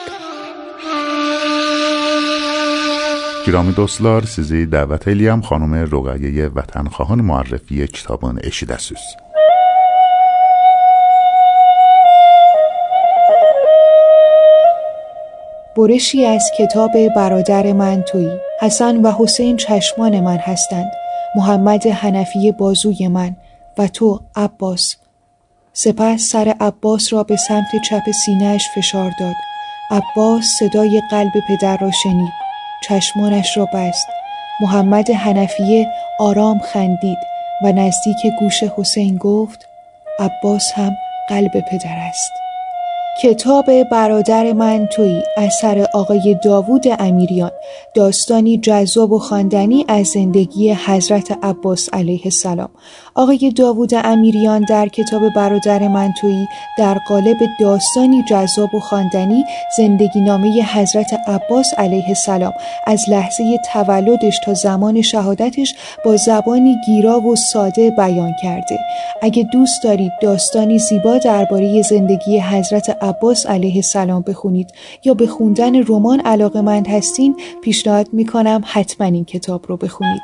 گرامی 3.48 3.72
دوستlar 3.78 4.26
sizi 4.28 4.66
dəvət 4.68 5.06
eləyəm 5.08 5.42
xanım 5.48 5.74
Röqəyyəyə 5.92 6.48
vətənxواهان 6.56 7.22
معرفی 7.30 7.86
kitabını 7.98 8.42
eşidəsiz. 8.50 9.04
برشی 15.78 16.26
از 16.26 16.46
کتاب 16.58 16.94
برادر 17.16 17.74
من 17.74 18.02
تویی. 18.02 18.40
حسن 18.62 18.96
و 19.04 19.12
حسین 19.12 19.58
چشمان 19.58 20.20
من 20.20 20.38
هستند. 20.38 20.92
محمد 21.36 21.88
حنفی 21.88 22.52
بازوی 22.52 23.08
من 23.08 23.36
و 23.78 23.88
تو 23.88 24.20
عباس. 24.36 24.96
سپس 25.74 26.22
سر 26.22 26.56
عباس 26.60 27.14
را 27.14 27.24
به 27.24 27.36
سمت 27.36 27.72
چپ 27.90 28.12
سینهش 28.26 28.64
فشار 28.76 29.12
داد. 29.20 29.36
عباس 29.92 30.46
صدای 30.60 31.02
قلب 31.12 31.34
پدر 31.48 31.78
را 31.78 31.92
شنید. 31.92 32.47
چشمانش 32.84 33.58
را 33.58 33.66
بست. 33.66 34.08
محمد 34.62 35.12
حنفیه 35.12 35.88
آرام 36.20 36.60
خندید 36.60 37.18
و 37.64 37.72
نزدیک 37.72 38.28
گوش 38.40 38.64
حسین 38.64 39.18
گفت 39.18 39.68
عباس 40.20 40.72
هم 40.76 40.98
قلب 41.30 41.60
پدر 41.60 41.98
است. 41.98 42.47
کتاب 43.22 43.84
برادر 43.84 44.54
من 44.54 44.88
تویی 44.88 45.24
اثر 45.38 45.88
آقای 45.94 46.38
داوود 46.44 46.86
امیریان 47.00 47.52
داستانی 47.94 48.58
جذاب 48.58 49.12
و 49.12 49.20
خواندنی 49.20 49.86
از 49.88 50.08
زندگی 50.08 50.74
حضرت 50.74 51.38
عباس 51.44 51.90
علیه 51.94 52.22
السلام. 52.26 52.70
آقای 53.16 53.52
داوود 53.56 53.92
امیریان 53.94 54.66
در 54.70 54.88
کتاب 54.88 55.22
برادر 55.36 55.88
من 55.88 56.14
تویی 56.22 56.48
در 56.78 56.98
قالب 57.08 57.38
داستانی 57.60 58.24
جذاب 58.30 58.76
و 58.76 58.80
خواندنی 58.80 59.44
زندگی 59.78 60.22
نامه 60.22 60.64
حضرت 60.64 61.14
عباس 61.28 61.68
علیه 61.78 62.08
السلام. 62.08 62.54
از 62.88 63.02
لحظه 63.10 63.58
تولدش 63.74 64.40
تا 64.46 64.54
زمان 64.54 65.02
شهادتش 65.02 65.76
با 66.06 66.16
زبانی 66.18 66.76
گیرا 66.86 67.20
و 67.20 67.36
ساده 67.36 67.92
بیان 67.92 68.34
کرده. 68.44 68.80
اگه 69.22 69.44
دوست 69.44 69.84
دارید 69.84 70.12
داستانی 70.22 70.80
زیبا 70.80 71.18
درباره 71.18 71.82
زندگی 71.82 72.40
حضرت 72.40 72.98
عباس 73.08 73.46
علیه 73.46 73.76
السلام 73.76 74.22
بخونید 74.22 74.68
یا 75.06 75.14
به 75.14 75.28
خوندن 75.28 75.84
رمان 75.84 76.20
علاقه 76.20 76.62
مند 76.62 76.88
هستین 76.88 77.36
پیشنهاد 77.64 78.08
می‌کنم 78.14 78.62
حتما 78.66 79.08
این 79.08 79.26
کتاب 79.26 79.66
رو 79.68 79.78
بخونید. 79.78 80.22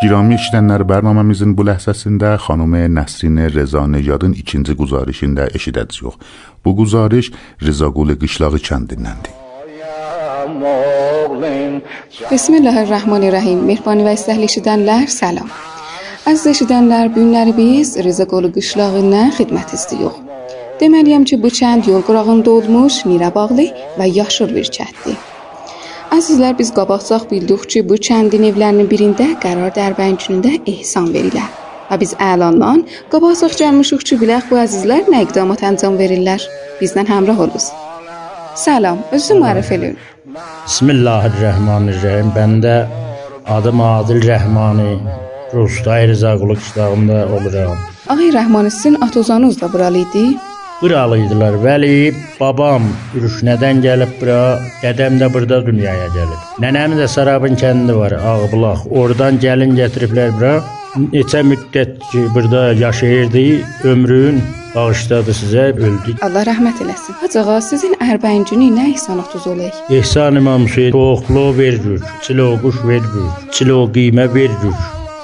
گیرامی 0.00 0.34
اشیدن 0.34 0.64
نر 0.64 0.82
برنامه 0.82 1.22
میزن 1.22 1.54
بله 1.54 1.74
حساسین 1.74 2.36
خانم 2.36 2.98
نسرین 2.98 3.38
رزا 3.38 3.86
نجادن 3.86 4.32
ایچینزی 4.32 4.74
گزارشین 4.74 5.34
در 5.34 5.48
اشیدت 5.54 5.92
زیوخ 5.92 6.16
بو 6.64 6.76
گزارش 6.76 7.30
رزا 7.60 7.90
گول 7.90 8.14
گشلاقی 8.14 8.58
چندین 8.58 8.98
نندی 8.98 9.30
kəndindəndir. 11.80 12.30
Bismillahirrahmanirrahim. 12.30 13.64
Mehrbani 13.66 14.04
və 14.04 14.14
istəkli 14.16 14.48
eşidənlər, 14.50 15.08
salam. 15.08 15.50
Əziz 16.26 16.46
eşidənlər, 16.54 17.10
bu 17.14 17.20
günləri 17.20 17.56
biz 17.56 17.96
Rizaqulu 17.98 18.52
Qışlağından 18.52 19.32
xidmət 19.38 19.74
istəyirik. 19.74 20.22
Deməliyəm 20.80 21.24
ki, 21.24 21.42
bu 21.42 21.48
kənd 21.48 21.88
yol 21.88 22.02
qırağında 22.02 22.50
olmuş, 22.50 23.04
mirəbağlı 23.08 23.66
və 23.98 24.06
yaşıl 24.16 24.54
bir 24.54 24.66
kənddir. 24.76 25.16
Əzizlər, 26.16 26.58
biz 26.58 26.72
qabaqcaq 26.74 27.30
bildik 27.30 27.68
ki, 27.70 27.88
bu 27.88 27.96
kəndin 28.08 28.44
evlərinin 28.50 28.90
birində 28.90 29.30
qərar 29.42 29.72
dərbəyin 29.76 30.18
günündə 30.20 30.58
ehsan 30.72 31.08
verirlər. 31.14 31.48
Və 31.90 32.00
biz 32.00 32.14
əlandan 32.18 32.84
qabaqcaq 33.12 33.56
gəlmişik 33.62 34.04
ki, 34.08 34.20
bilək 34.22 34.50
bu 34.50 34.60
əzizlər 34.64 35.08
nə 35.12 35.22
iqdamat 35.26 35.62
əncam 35.70 35.96
verirlər. 36.00 36.42
Bizlə 36.80 37.06
həmrah 37.08 37.38
olunuz. 37.40 37.70
Salam, 38.56 39.00
özünüzü 39.12 39.40
mərifə 39.40 39.74
edin. 39.78 39.96
Bismillahirrahmanirrahim. 40.26 42.32
Mən 42.34 42.56
də 42.58 42.74
adım 43.56 43.80
Adil 43.80 44.24
Rəhmani, 44.26 44.96
Rustay 45.54 46.08
Rızaqulu 46.10 46.56
qışlağında 46.58 47.18
oluram. 47.34 47.76
Ağay 48.08 48.30
Rəhmani 48.38 48.70
sizin 48.70 48.96
atozanız 49.06 49.60
da 49.60 49.72
buralı 49.72 49.98
idi? 49.98 50.24
Buralıydılar. 50.82 51.60
Vəli 51.66 52.14
babam 52.40 52.90
Ürüşnədən 53.14 53.84
gəlib 53.86 54.18
bura, 54.20 54.58
dədəm 54.82 55.22
də 55.22 55.30
burada 55.34 55.62
dünyaya 55.66 56.10
gəlib. 56.18 56.40
Nənəmin 56.64 56.98
də 57.04 57.08
Sarabın 57.08 57.54
kəndi 57.62 57.96
var, 57.96 58.18
Ağbulaq. 58.32 58.90
Oradan 58.90 59.38
gəlin 59.38 59.78
gətiriblər 59.78 60.34
bura. 60.40 60.54
Neçə 61.14 61.46
müddət 61.52 62.00
ki, 62.10 62.26
burada 62.34 62.72
yaşayırdı, 62.72 63.46
ömrün 63.94 64.42
bağışladı 64.76 65.34
sizə, 65.40 65.64
öldü. 65.74 66.14
Allah 66.26 66.46
rəhmət 66.50 66.82
eləsin. 66.84 67.16
Hacığa, 67.22 67.60
sizin 67.70 67.96
ərbəyin 68.10 68.44
günü 68.50 68.70
nə 68.76 68.88
ihsan 68.94 69.22
otuz 69.24 69.46
olay? 69.52 69.72
İhsan 69.90 70.36
İmam 70.40 70.66
Hüseyn 70.66 70.92
toxlu 70.92 71.46
vergür, 71.58 72.02
çilo 72.22 72.48
quş 72.62 72.82
vergür, 72.90 73.30
çilo 73.52 73.78
qiymə 73.96 74.26
vergür. 74.34 74.76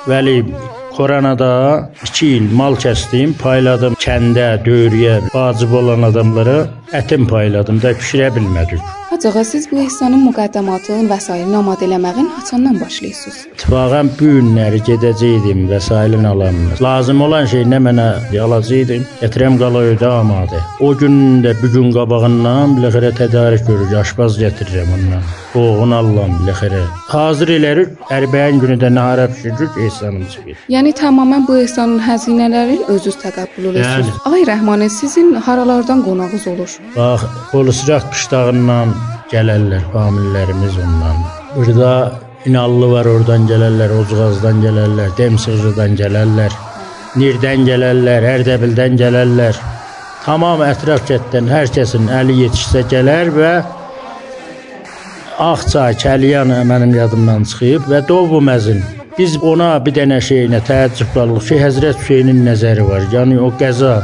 Vəli 0.09 0.38
Koranada 0.97 1.52
2 2.04 2.26
il 2.37 2.49
mal 2.59 2.75
kəsdim, 2.85 3.32
payladım 3.40 3.94
kəndə, 4.04 4.49
döyürüyə, 4.66 5.14
vacib 5.35 5.73
olan 5.80 6.09
adamlara 6.11 6.59
ətim 7.00 7.28
payladım 7.30 7.80
da 7.85 7.94
pişirə 8.00 8.28
bilmədik. 8.37 9.01
Hacığa 9.12 9.45
siz 9.45 9.66
bu 9.71 9.76
ehsanın 9.76 10.23
müqəddamatını 10.25 11.04
və 11.11 11.19
s. 11.21 11.35
amad 11.57 11.83
eləməyin 11.85 12.28
haçandan 12.37 12.78
başlayırsınız? 12.81 13.40
İttifaqən 13.50 14.09
bu 14.21 14.31
günləri 14.31 14.78
gedəcəydim 14.87 15.66
vəsailin 15.73 16.25
alanına. 16.28 16.78
Lazım 16.87 17.21
olan 17.26 17.45
şey 17.52 17.66
nə 17.73 17.81
mənə 17.87 18.07
alacaqdım, 18.45 19.04
gətirəm 19.21 19.59
qalıydı 19.61 20.09
amadə. 20.09 20.62
O 20.81 20.97
gün 20.97 21.45
də 21.45 21.52
bu 21.61 21.69
gün 21.75 21.92
qabağından 21.99 22.78
biləxərə 22.78 23.12
tədarük 23.21 23.66
görür, 23.69 23.92
aşpaz 24.00 24.40
gətirirəm 24.40 24.97
ondan. 24.97 25.28
Oğun 25.61 25.92
Allahım 25.92 26.38
biləxərə. 26.40 26.81
Hazır 27.12 27.52
elərik, 27.59 27.92
ərbəyin 28.16 28.64
günü 28.64 28.78
də 28.81 28.95
nahara 28.95 29.28
pişiririk, 29.28 29.76
ehsanımız 29.87 30.38
verir. 30.38 30.64
Yəni 30.73 30.95
tamamilə 30.97 31.42
bu 31.49 31.59
ehsanın 31.66 32.00
həzinələrini 32.09 32.88
özünüz 32.88 33.21
təqabbül 33.26 33.69
edirsiniz. 33.75 34.09
Yəni. 34.09 34.19
Ay 34.33 34.49
Rəhmanə, 34.49 34.88
sizin 34.88 35.35
haralardan 35.35 36.00
qonağınız 36.09 36.47
olur? 36.57 36.78
Bax, 36.97 37.28
Qolusraq 37.52 38.09
qışlağından 38.14 39.01
gələrlər, 39.33 39.83
famillərimiz 39.95 40.77
ondan. 40.85 41.25
Burada 41.57 41.91
İnallı 42.47 42.89
var, 42.91 43.07
oradan 43.07 43.45
gələrlər, 43.47 43.93
Ocğazdan 44.01 44.65
gələrlər, 44.65 45.12
Demsığırdan 45.19 45.93
gələrlər, 46.01 46.55
Nirdən 47.15 47.62
gələrlər, 47.69 48.27
Ərdəbildən 48.33 48.97
gələrlər. 48.99 49.61
Tamam 50.25 50.65
ətraf 50.67 51.05
kənddən 51.07 51.51
hər 51.51 51.71
kəsin 51.77 52.11
əli 52.11 52.41
yetişsə 52.41 52.83
gələr 52.91 53.31
və 53.37 53.53
Ağçay, 55.43 55.95
Kəliyan 56.03 56.51
mənim 56.71 56.97
yadımdan 56.97 57.47
çıxıb 57.51 57.87
və 57.91 58.03
Dovu 58.09 58.43
məzin. 58.43 58.83
Biz 59.19 59.39
ona 59.53 59.71
bir 59.85 59.95
dənə 60.01 60.19
şeyinə 60.25 60.62
təəccüb 60.67 61.15
qalırıq 61.15 61.49
ki, 61.49 61.61
Həzrət 61.62 62.03
Hüseynin 62.03 62.43
nəzəri 62.47 62.85
var. 62.89 63.07
Yəni 63.15 63.39
o 63.39 63.53
qəza 63.61 63.95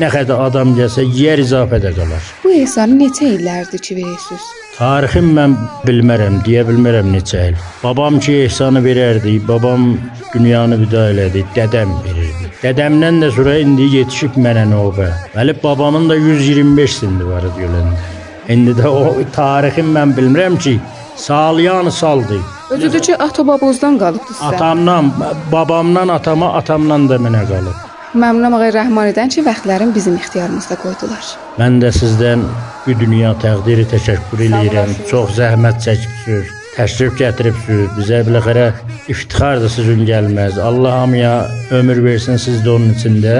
nə 0.00 0.12
qədər 0.12 0.44
adam 0.50 0.76
gəlsə 0.76 1.06
yer 1.16 1.40
izafədə 1.40 1.96
qalar. 1.96 2.32
Bu 2.44 2.52
ehsanı 2.60 3.00
neçə 3.06 3.32
illərdir 3.38 3.84
ki 3.88 4.00
verirsiniz? 4.02 4.46
Tarixim 4.76 5.30
mən 5.32 5.54
bilmərəm, 5.88 6.34
deyə 6.44 6.60
bilmərəm 6.68 7.06
neçə 7.08 7.46
il. 7.48 7.54
Babam 7.80 8.18
ki 8.20 8.34
ehsanı 8.42 8.82
verərdi, 8.84 9.38
babam 9.48 9.86
dünyanı 10.34 10.76
vida 10.82 11.06
elədi, 11.14 11.46
dədəm 11.56 11.94
verirdi. 12.04 12.50
Dədəmdən 12.60 13.22
də 13.22 13.30
sonra 13.38 13.54
indi 13.62 13.86
yetişib 13.94 14.36
mənə 14.36 14.66
növbə. 14.68 15.08
Bəli, 15.32 15.54
babamın 15.62 16.10
da 16.10 16.18
125 16.20 16.98
sindi 16.98 17.30
var 17.30 17.48
idi 17.48 17.64
öləndə. 17.70 18.04
İndi 18.52 18.76
də 18.76 18.92
o 18.92 19.16
tarixim 19.38 19.96
mən 19.96 20.12
bilmirəm 20.18 20.60
ki, 20.60 20.76
salyan 21.24 21.88
saldı. 21.88 22.42
Özüdür 22.76 23.00
ki, 23.08 23.16
ata-babozdan 23.16 23.96
qalıbdı 24.04 24.36
sizə. 24.36 24.52
Atamdan, 24.52 25.12
babamdan 25.52 26.12
atama, 26.20 26.52
atamdan 26.60 27.08
da 27.08 27.16
mənə 27.16 27.46
qalıb. 27.48 27.85
Məmnunam 28.16 28.54
ağay 28.56 28.70
Rəhmanidən 28.72 29.28
ki, 29.34 29.42
vaxtların 29.44 29.90
bizim 29.94 30.14
ixtiyarımızda 30.16 30.76
qoydular. 30.80 31.24
Mən 31.60 31.76
də 31.82 31.90
sizdən 31.92 32.44
bu 32.86 32.94
dünya 33.02 33.34
təqdiri 33.42 33.84
təşəkkür 33.92 34.44
eləyirəm. 34.46 34.94
Çox 35.10 35.34
zəhmət 35.36 35.82
çəkibsiniz, 35.84 36.54
təşrif 36.78 37.12
gətiribsiniz. 37.20 37.90
Bizə 37.98 38.22
biləxərə 38.28 38.66
iftixardır 39.12 39.70
sizin 39.76 40.00
gəlməz. 40.08 40.60
Allah 40.68 41.00
hamıya 41.02 41.34
ömür 41.78 42.00
versin, 42.04 42.40
siz 42.40 42.62
də 42.64 42.72
onun 42.78 42.94
içində. 42.96 43.34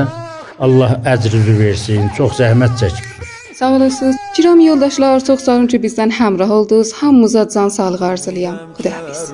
Allah 0.60 0.98
əcrinizi 1.14 1.54
versin. 1.58 2.10
Çox 2.18 2.36
zəhmət 2.42 2.76
çəkibsiniz. 2.82 3.14
Sağ 3.56 3.70
olasınız. 3.76 4.16
Kiram 4.36 4.60
yoldaşlar, 4.60 5.24
çox 5.24 5.40
sağ 5.46 5.54
olun 5.56 5.70
ki, 5.72 5.80
bizdən 5.80 6.12
həmrəh 6.18 6.50
oldunuz. 6.58 6.92
Hamımıza 6.92 7.48
can 7.54 7.68
sağlığı 7.68 8.06
arzulayıram. 8.06 8.58
Xuda 8.76 8.90
hafiz. 8.98 9.32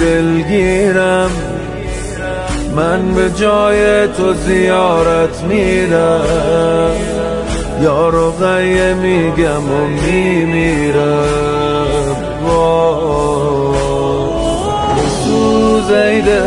Dilgirəm 0.00 1.32
من 2.76 3.14
به 3.14 3.30
جای 3.30 4.08
تو 4.08 4.34
زیارت 4.34 5.42
میرم. 5.42 6.20
یار 7.82 8.14
و 8.14 8.30
غیه 8.30 8.94
میگم 8.94 9.72
و 9.72 9.86
میمیرم. 9.86 11.50
سوزیده 15.24 16.42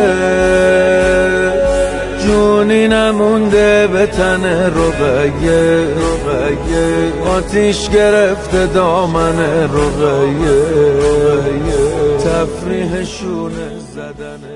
جونی 2.26 2.88
نمونده 2.88 3.88
به 3.88 4.06
تن 4.06 4.46
رقیه. 4.46 5.88
آتیش 7.38 7.90
گرفته 7.90 8.68
دامن 8.68 9.40
رقیه. 9.64 10.64
تفریح 12.24 13.04
شونه 13.04 13.70
زدن 13.96 14.53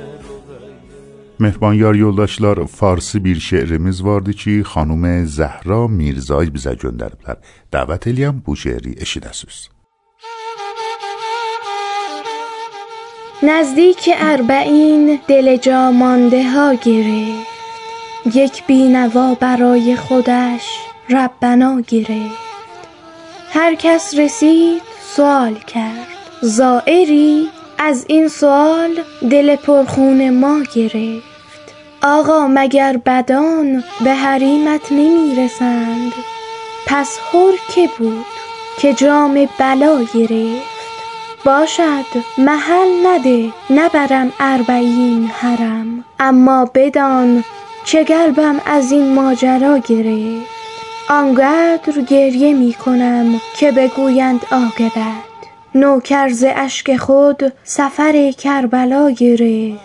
مهربانیار 1.40 1.96
یولداشلار 1.96 2.66
فارسی 2.66 3.20
بیر 3.20 3.40
شعرمیز 3.40 4.02
واردی 4.02 4.34
چی 4.34 4.64
خانوم 4.64 5.26
زهرا 5.26 5.88
میرزای 5.88 6.50
بیزا 6.50 6.76
گندربلر 6.76 7.36
دعوت 7.72 8.08
الیم 8.08 8.32
بو 8.46 8.56
شعری 8.56 8.96
اشیدسوز 8.98 9.70
نزدیک 13.44 14.10
اربعین 14.18 15.20
دل 15.28 15.58
جا 15.58 15.92
مانده 15.92 16.50
ها 16.50 16.74
گرفت. 16.74 17.48
یک 18.34 18.68
بینوا 18.68 19.36
برای 19.36 19.96
خودش 19.96 20.80
ربنا 21.10 21.82
گرفت. 21.82 22.48
هر 23.50 23.76
کس 23.76 24.14
رسید 24.18 24.82
سوال 25.16 25.56
کرد. 25.56 26.08
زائری 26.42 27.48
از 27.78 28.06
این 28.08 28.28
سوال 28.28 28.90
دل 29.32 29.56
پرخون 29.56 30.30
ما 30.30 30.64
گرفت. 30.76 31.27
آقا 32.02 32.48
مگر 32.48 32.98
بدان 32.98 33.84
به 34.04 34.14
حریمت 34.14 34.92
نمی 34.92 35.36
رسند 35.36 36.14
پس 36.88 37.20
هر 37.34 37.74
که 37.76 37.90
بود 37.98 38.26
که 38.80 38.94
جام 38.94 39.50
بلا 39.60 40.04
گرفت؟ 40.14 40.78
باشد 41.46 42.06
محل 42.38 43.08
نده 43.08 43.54
نبرم 43.70 44.34
اربعین 44.40 45.28
حرم 45.28 46.04
اما 46.20 46.72
بدان 46.74 47.44
چه 47.86 48.04
قلبم 48.04 48.62
از 48.66 48.92
این 48.92 49.14
ماجرا 49.14 49.78
گرفت؟ 49.78 50.48
آنقدر 51.10 52.02
گریه 52.08 52.54
می 52.54 52.74
کنم 52.74 53.42
که 53.58 53.72
بگویند 53.72 54.46
عاقبت. 54.52 55.28
نوکر 55.76 56.30
ز 56.30 56.46
اشک 56.56 56.98
خود 56.98 57.54
سفر 57.64 58.32
کربلا 58.32 59.10
گرفت. 59.10 59.80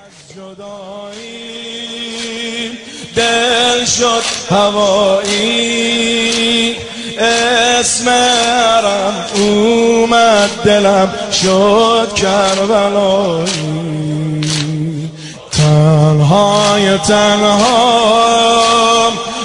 دل 3.17 3.85
شد 3.85 4.23
هوایی. 4.51 5.93
اسمرم 7.79 9.15
اومد 9.35 10.51
دلم 10.65 11.15
شد 11.43 12.13
کربلایی. 12.15 13.73
تنهای 15.53 16.99
تنها 16.99 18.13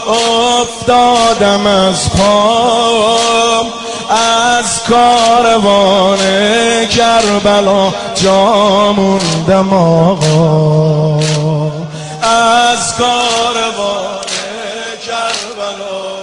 افتادم 0.08 1.67
از 1.67 2.10
پام 2.10 3.65
از 4.10 4.84
کاروان 4.89 6.19
کربلا 6.86 7.93
جا 8.15 8.91
موندم 8.91 9.73
از 12.28 12.98
کاروان 12.98 14.26
کربلا. 15.08 16.18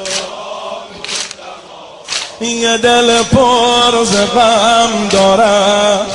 یه 2.41 2.79
دل 2.79 3.23
پر 3.23 4.05
ز 4.05 4.17
غم 4.17 5.09
دارم. 5.11 6.07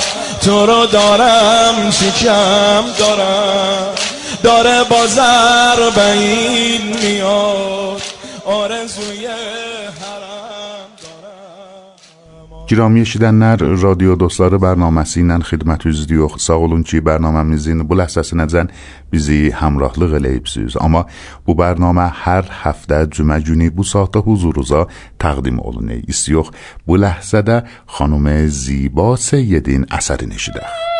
تو 0.45 0.65
رو 0.65 0.85
دارم 0.85 1.91
چی 1.91 2.11
کم 2.11 2.83
دارم. 2.97 3.95
داره 4.43 4.83
با 4.83 5.07
ضربین 5.07 6.97
میاد. 7.01 8.01
آرزوی 8.45 9.27
Giramlı 12.69 13.01
eşidənlər, 13.01 13.63
radio 13.81 14.13
dostları 14.21 14.59
bərnaməsi 14.61 15.23
ilə 15.23 15.39
xidmət 15.41 15.87
üzlüyük. 15.89 16.35
Sağ 16.37 16.57
olun 16.67 16.83
ki, 16.85 16.99
bərnaməmizin 17.07 17.81
bu 17.89 17.97
ləhsəsinəcən 17.97 18.69
bizi 19.09 19.39
həmrahlıq 19.57 20.13
eləyibsiniz. 20.19 20.77
Amma 20.77 21.01
bu 21.47 21.55
bərnamə 21.57 22.05
hər 22.27 22.45
həftə 22.59 23.01
cümə 23.09 23.39
günü 23.41 23.71
bu 23.73 23.87
saatda 23.93 24.21
huzurunuza 24.21 24.83
təqdim 25.17 25.57
olunur. 25.57 26.05
İstiyox 26.13 26.53
bu 26.85 27.01
ləhzədə 27.01 27.63
xanım 27.97 28.29
Ziba 28.61 29.09
Seyyidin 29.17 29.89
əsərini 29.89 30.37
eşidək. 30.37 30.98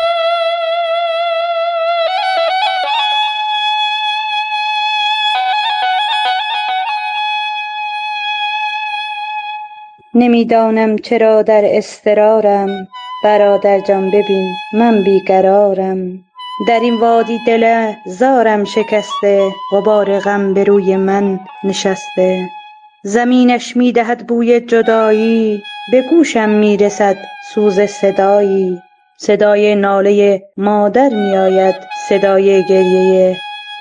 نمی‌دانم 10.14 10.96
چرا 10.96 11.42
در 11.42 11.62
اضطرارم. 11.64 12.88
برادر 13.24 13.80
جان 13.80 14.10
ببین 14.10 14.52
من 14.74 15.04
بیقرارم. 15.04 16.24
در 16.68 16.80
این 16.80 17.00
وادی 17.00 17.38
دل 17.46 17.92
زارم 18.06 18.64
شکسته 18.64 19.50
غبار 19.72 20.18
غم 20.18 20.54
به 20.54 20.64
روی 20.64 20.96
من 20.96 21.40
نشسته. 21.64 22.48
زمینش 23.04 23.76
می 23.76 23.92
دهد 23.92 24.26
بوی 24.26 24.60
جدایی 24.60 25.62
به 25.92 26.02
گوشم 26.10 26.48
می 26.48 26.76
رسد 26.76 27.16
سوز 27.54 27.80
صدایی. 27.80 28.82
صدای 29.18 29.74
ناله 29.74 30.42
مادر 30.56 31.08
می 31.08 31.36
آید 31.36 31.74
صدای 32.08 32.64
گریه 32.68 33.36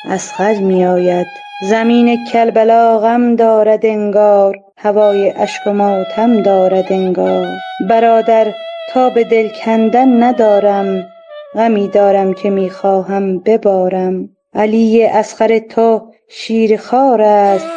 اصغر 0.05 0.53
می 0.53 0.85
آید 0.85 1.27
زمین 1.61 2.25
کربلا 2.25 2.99
غم 2.99 3.35
دارد 3.35 3.85
انگار 3.85 4.59
هوای 4.77 5.31
اشک 5.31 5.67
و 5.67 5.73
ماتم 5.73 6.41
دارد 6.41 6.93
انگار. 6.93 7.47
برادر 7.89 8.53
تاب 8.93 9.23
دل 9.23 9.49
کندن 9.49 10.23
ندارم 10.23 11.07
غمی 11.55 11.87
دارم 11.87 12.33
که 12.33 12.49
می 12.49 12.69
خواهم 12.69 13.39
ببارم. 13.39 14.29
علی 14.53 15.05
اصغر 15.05 15.59
تو 15.59 16.11
شیرخوار 16.29 17.21
است 17.21 17.67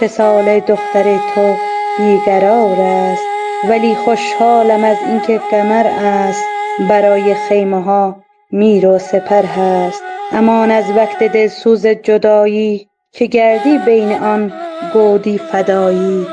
سه 0.00 0.08
ساله 0.08 0.60
دختر 0.60 1.16
تو 1.34 1.54
بیقرار 1.98 2.80
است. 2.80 3.22
ولی 3.68 3.94
خوشحالم 3.94 4.84
از 4.84 4.96
اینکه 5.08 5.40
قمر 5.50 5.86
است 5.86 6.44
برای 6.88 7.34
خیمه 7.34 7.82
ها 7.82 8.16
میر 8.50 8.86
و 8.86 8.98
سپر 8.98 9.42
هست. 9.42 10.02
امان 10.32 10.70
از 10.70 10.84
وقت 10.96 11.22
دلسوز 11.22 11.86
جدایی 11.86 12.88
که 13.14 13.26
گردی 13.26 13.78
بین 13.86 14.12
آن 14.12 14.52
گودی 14.92 15.38
فدایی. 15.38 16.26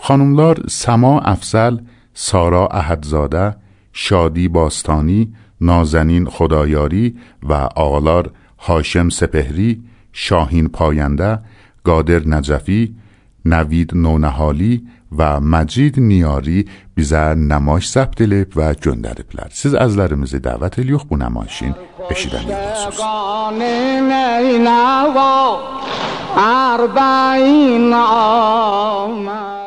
خانملار 0.00 0.60
سما 0.68 1.20
افزل، 1.20 1.78
سارا 2.14 2.66
احدزاده، 2.66 3.56
شادی 3.92 4.48
باستانی، 4.48 5.34
نازنین 5.60 6.26
خدایاری 6.26 7.18
و 7.42 7.52
آقالار 7.52 8.30
هاشم 8.58 9.08
سپهری، 9.08 9.82
شاهین 10.12 10.68
پاینده، 10.68 11.38
قادر 11.84 12.28
نجفی، 12.28 12.96
نوید 13.44 13.90
نونهالی 13.94 14.88
و 15.18 15.40
مجید 15.40 16.00
نیاری 16.00 16.68
بیزه 16.94 17.34
نماش 17.34 17.88
سبت 17.88 18.20
لب 18.20 18.46
و 18.56 18.74
جندر 18.74 19.14
پلر. 19.14 19.48
سیز 19.50 19.74
از 19.74 19.98
لرمزی 19.98 20.38
دوت 20.38 20.78
الیوخ 20.78 21.04
بو 21.04 21.16
نماشین 21.16 21.74
بشیدن 22.10 22.42
یه 22.48 22.56
بسوز. 22.56 23.00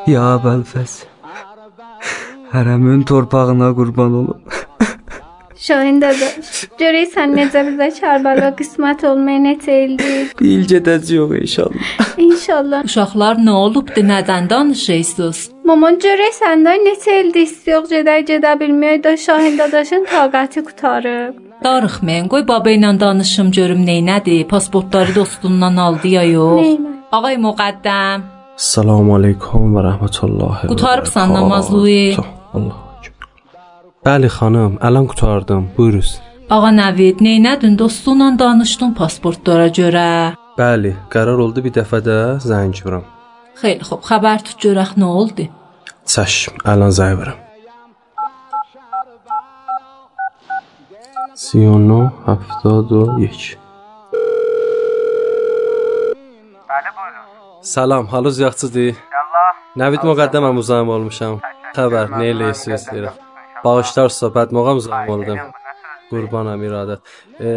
یا 0.08 0.38
بلفز 0.38 1.04
هرمون 2.52 3.04
ترپاقنا 3.04 3.74
گربان 3.74 4.14
اولو 4.14 4.34
Şahin 5.56 6.02
dadaş, 6.02 6.48
görək 6.80 7.14
sən 7.14 7.32
necə 7.38 7.62
bizə 7.70 7.88
Kərbəla 7.96 8.50
qismət 8.60 9.06
olmaya 9.08 9.40
necə 9.40 9.72
eləyir? 9.86 10.34
Bil 10.40 10.66
gedəcəyik 10.72 11.32
inşallah. 11.42 11.94
İnşallah. 12.26 12.84
Uşaqlar 12.90 13.40
nə 13.40 13.54
olubdu, 13.56 14.04
nədən 14.10 14.50
danışırsınız? 14.52 15.40
Maman 15.66 15.96
görək 16.04 16.36
səndən 16.42 16.86
neçə 16.90 17.18
ildir 17.24 17.48
istiyox 17.48 17.90
gedək 17.96 18.28
gedə 18.34 18.54
bilməyək 18.60 19.02
də 19.08 19.16
Şahin 19.26 19.58
dadaşın 19.60 20.06
taqəti 20.12 20.66
qutarıb. 20.68 21.42
Darıxmayın, 21.64 22.28
qoy 22.28 22.48
baba 22.48 22.76
ilə 22.76 22.92
danışım 23.00 23.52
görüm 23.52 23.86
neynədir, 23.88 24.44
pasportları 24.52 25.16
dostundan 25.16 25.78
aldı 25.88 26.08
ya 26.18 26.24
yox. 26.36 26.62
Neynə? 26.62 26.96
Ağay 27.16 27.40
müqəddəm, 27.48 28.32
Salam 28.56 29.10
aleykum 29.12 29.74
və 29.76 29.82
rəhmətullah. 29.84 30.68
Qutarıbsan 30.68 31.34
namazlıyı? 31.34 32.16
Allah. 32.54 32.85
Bəli 34.06 34.30
xanım, 34.30 34.74
ələn 34.86 35.08
qutardım. 35.10 35.64
Buyuruz. 35.78 36.10
Ağa 36.56 36.70
Nəvid, 36.80 37.24
neynədin 37.26 37.74
dostunla 37.80 38.28
danışdın 38.38 38.92
pasportlara 39.00 39.72
görə? 39.80 40.10
Bəli, 40.60 40.92
qərar 41.14 41.42
oldu 41.46 41.64
bir 41.66 41.74
dəfə 41.78 42.04
də 42.06 42.18
zəng 42.46 42.76
vuram. 42.86 43.08
Xeyli 43.62 43.82
xoş, 43.88 44.04
xəbər 44.10 44.46
tut 44.46 44.62
görək 44.68 44.92
nə 45.02 45.10
oldu? 45.22 45.48
Çəşm, 46.14 46.62
ələn 46.76 46.94
zəng 47.00 47.18
vuram. 47.24 47.42
39 51.34 53.20
71 53.26 53.58
Salam, 57.74 58.06
halınız 58.14 58.40
yaxşıdır? 58.40 58.96
Nəvid 59.82 60.02
müqəddəməm 60.08 60.62
uzayım 60.62 60.90
olmuşam. 60.96 61.40
Xəbər, 61.74 62.14
nə 62.20 62.26
eləyirsiniz 62.36 62.92
deyirəm. 62.94 63.25
Bağışlar 63.66 64.10
söhbət 64.22 64.52
moğa 64.56 64.74
müzahim 64.80 65.14
oldum. 65.16 65.40
Qurbanam 66.10 66.62
iradət. 66.68 67.14
E, 67.40 67.52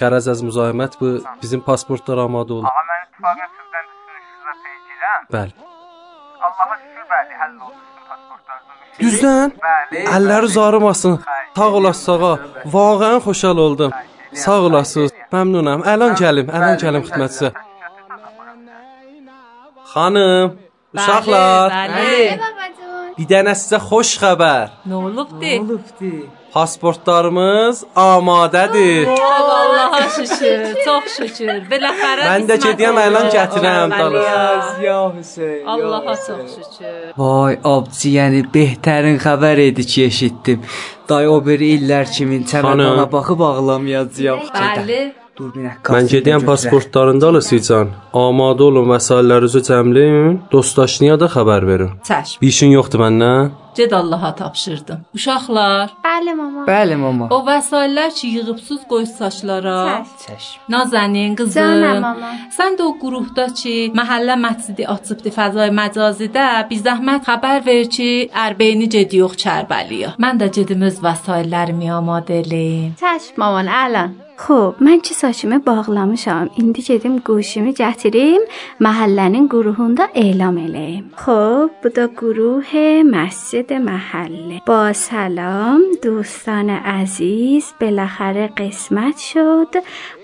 qərəz 0.00 0.30
az 0.32 0.40
müzahimət 0.46 0.96
bu 1.00 1.08
bizim 1.42 1.60
pasportlar 1.66 2.22
amadə 2.24 2.56
oldu. 2.56 2.70
Ağa 2.70 2.84
mən 2.90 3.02
ittifaqən 3.06 3.50
sizdən 3.56 3.88
də 3.88 3.96
sürüşünüzə 4.06 4.54
peygirəm. 4.66 5.26
Bəli. 5.34 5.52
Allaha 6.48 6.78
şükür 6.82 7.04
bəli, 7.12 7.34
həll 7.42 7.56
oldu 7.66 7.80
sizin 7.88 8.06
pasportlarınızın. 8.12 8.70
Düzdən? 9.02 9.52
Bəli. 9.66 10.04
Əlləri 10.16 10.48
zarımasın. 10.56 11.18
Sağ 11.56 11.68
olasın 11.80 12.24
ağa. 12.30 12.32
Vaqəən 12.76 13.20
xoşal 13.26 13.58
oldum. 13.66 13.92
Sağ 14.44 14.58
olasınız. 14.70 15.12
Məmnunam. 15.34 15.84
Ələn 15.92 16.16
gəlim, 16.22 16.48
ələn 16.56 16.80
gəlim 16.84 17.04
xidmətçisə. 17.08 17.52
Xanım, 19.92 20.56
uşaqlar. 20.96 21.70
Bəli. 21.76 22.59
Bir 23.20 23.26
dənə 23.28 23.52
sizə 23.52 23.76
xoş 23.84 24.14
xəbər. 24.22 24.70
Nə 24.88 24.96
olubdu? 24.96 25.40
Nə 25.42 25.50
olubdu? 25.60 26.10
Pasportlarımız 26.54 27.82
amadədir. 28.04 29.10
Allaha 29.10 30.00
şükür, 30.14 30.64
çox 30.86 31.18
şükür. 31.18 31.60
Beləxərə 31.68 32.30
Mən 32.30 32.48
də 32.48 32.56
gediyəm 32.64 33.02
əlan 33.04 33.28
gətirəm 33.36 33.92
dalış. 33.92 34.80
Ya 34.86 34.98
Hüseyn. 35.18 35.68
Allaha 35.74 36.16
çox 36.26 36.56
şükür. 36.56 37.12
Vay 37.20 37.60
abci, 37.74 38.16
yəni 38.16 38.42
behtarin 38.56 39.20
xəbər 39.26 39.66
idi 39.68 39.84
ki, 39.92 40.08
eşitdim. 40.08 40.64
Day 41.08 41.28
o 41.28 41.38
bir 41.44 41.60
illər 41.74 42.08
kimi 42.16 42.40
çəmədana 42.50 43.04
baxıb 43.12 43.48
ağlamayacağam. 43.52 44.46
Bəli. 44.56 45.02
Mən 45.40 46.10
gedəyəm 46.12 46.44
pasportlarınızı 46.44 47.28
alasıcan. 47.28 47.94
Amadə 48.24 48.66
olun, 48.68 48.88
vəsaitlərinizi 48.92 49.62
cəmləyin, 49.70 50.38
dostlaşnıya 50.52 51.16
da 51.22 51.30
xəbər 51.32 51.66
verin. 51.70 51.96
Çəş. 52.08 52.36
Bir 52.42 52.52
işin 52.52 52.76
yoxdur 52.76 53.00
məndən? 53.04 53.50
Ced 53.74 53.92
Allaha 53.92 54.34
tapşırdım. 54.34 55.00
Uşaqlar. 55.14 55.90
Bəli 56.04 56.34
mama. 56.34 56.64
Bəli 56.66 56.96
mama. 56.96 57.28
O 57.30 57.38
vəsaitlər 57.46 58.10
ki, 58.18 58.26
yığıbsız 58.36 58.80
qoy 58.90 59.06
saçlara. 59.06 60.04
Çəş. 60.24 60.46
Nazənin 60.74 61.36
qızım. 61.38 61.54
Canım 61.54 62.00
mama. 62.02 62.32
Sən 62.56 62.76
də 62.78 62.82
o 62.90 62.96
qrupda 63.02 63.46
ki, 63.60 63.76
məhəllə 63.96 64.36
məscidi 64.46 64.88
açıbdı 64.94 65.32
fəzai 65.36 65.70
məcazidə, 65.80 66.48
biz 66.70 66.82
zəhmət 66.88 67.28
xəbər 67.30 67.62
ver 67.66 67.84
ki, 67.96 68.10
Ərbeyni 68.46 68.90
ced 68.94 69.14
yox 69.22 69.38
Çərbəliyə. 69.44 70.16
Mən 70.24 70.42
də 70.42 70.50
cedim 70.56 70.82
öz 70.90 70.98
vəsaitlərimi 71.06 71.94
amadə 72.00 72.42
eləyim. 72.42 72.98
Çəş 73.00 73.36
maman, 73.40 73.70
əlan. 73.84 74.18
خب 74.44 74.74
من 74.80 75.00
چه 75.00 75.14
saçımı 75.14 75.66
bağlamışam. 75.66 76.48
İndi 76.56 76.82
gedim 76.90 77.14
quşumu 77.26 77.72
gətirim, 77.82 78.42
məhəllənin 78.86 79.46
qurğunda 79.52 80.04
elan 80.14 80.56
eləyim. 80.66 81.04
خب 81.22 81.70
bu 81.82 81.88
da 81.96 82.06
گروه 82.20 82.70
مسجد 83.14 83.70
محله. 83.72 84.56
با 84.66 84.92
سلام 84.92 85.82
دوستان 86.02 86.70
عزیز 86.70 87.64
بالاخره 87.80 88.46
قسمت 88.56 89.18
شد 89.18 89.72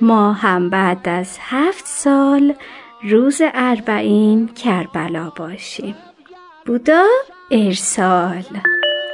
ما 0.01 0.33
هم 0.33 0.71
بعد 0.71 1.09
از 1.09 1.39
هفت 1.41 1.87
سال 1.87 2.55
روز 3.03 3.41
اربعین 3.71 4.49
کربلا 4.49 5.33
باشیم. 5.39 5.95
بودا 6.67 7.05
ارسال 7.51 8.47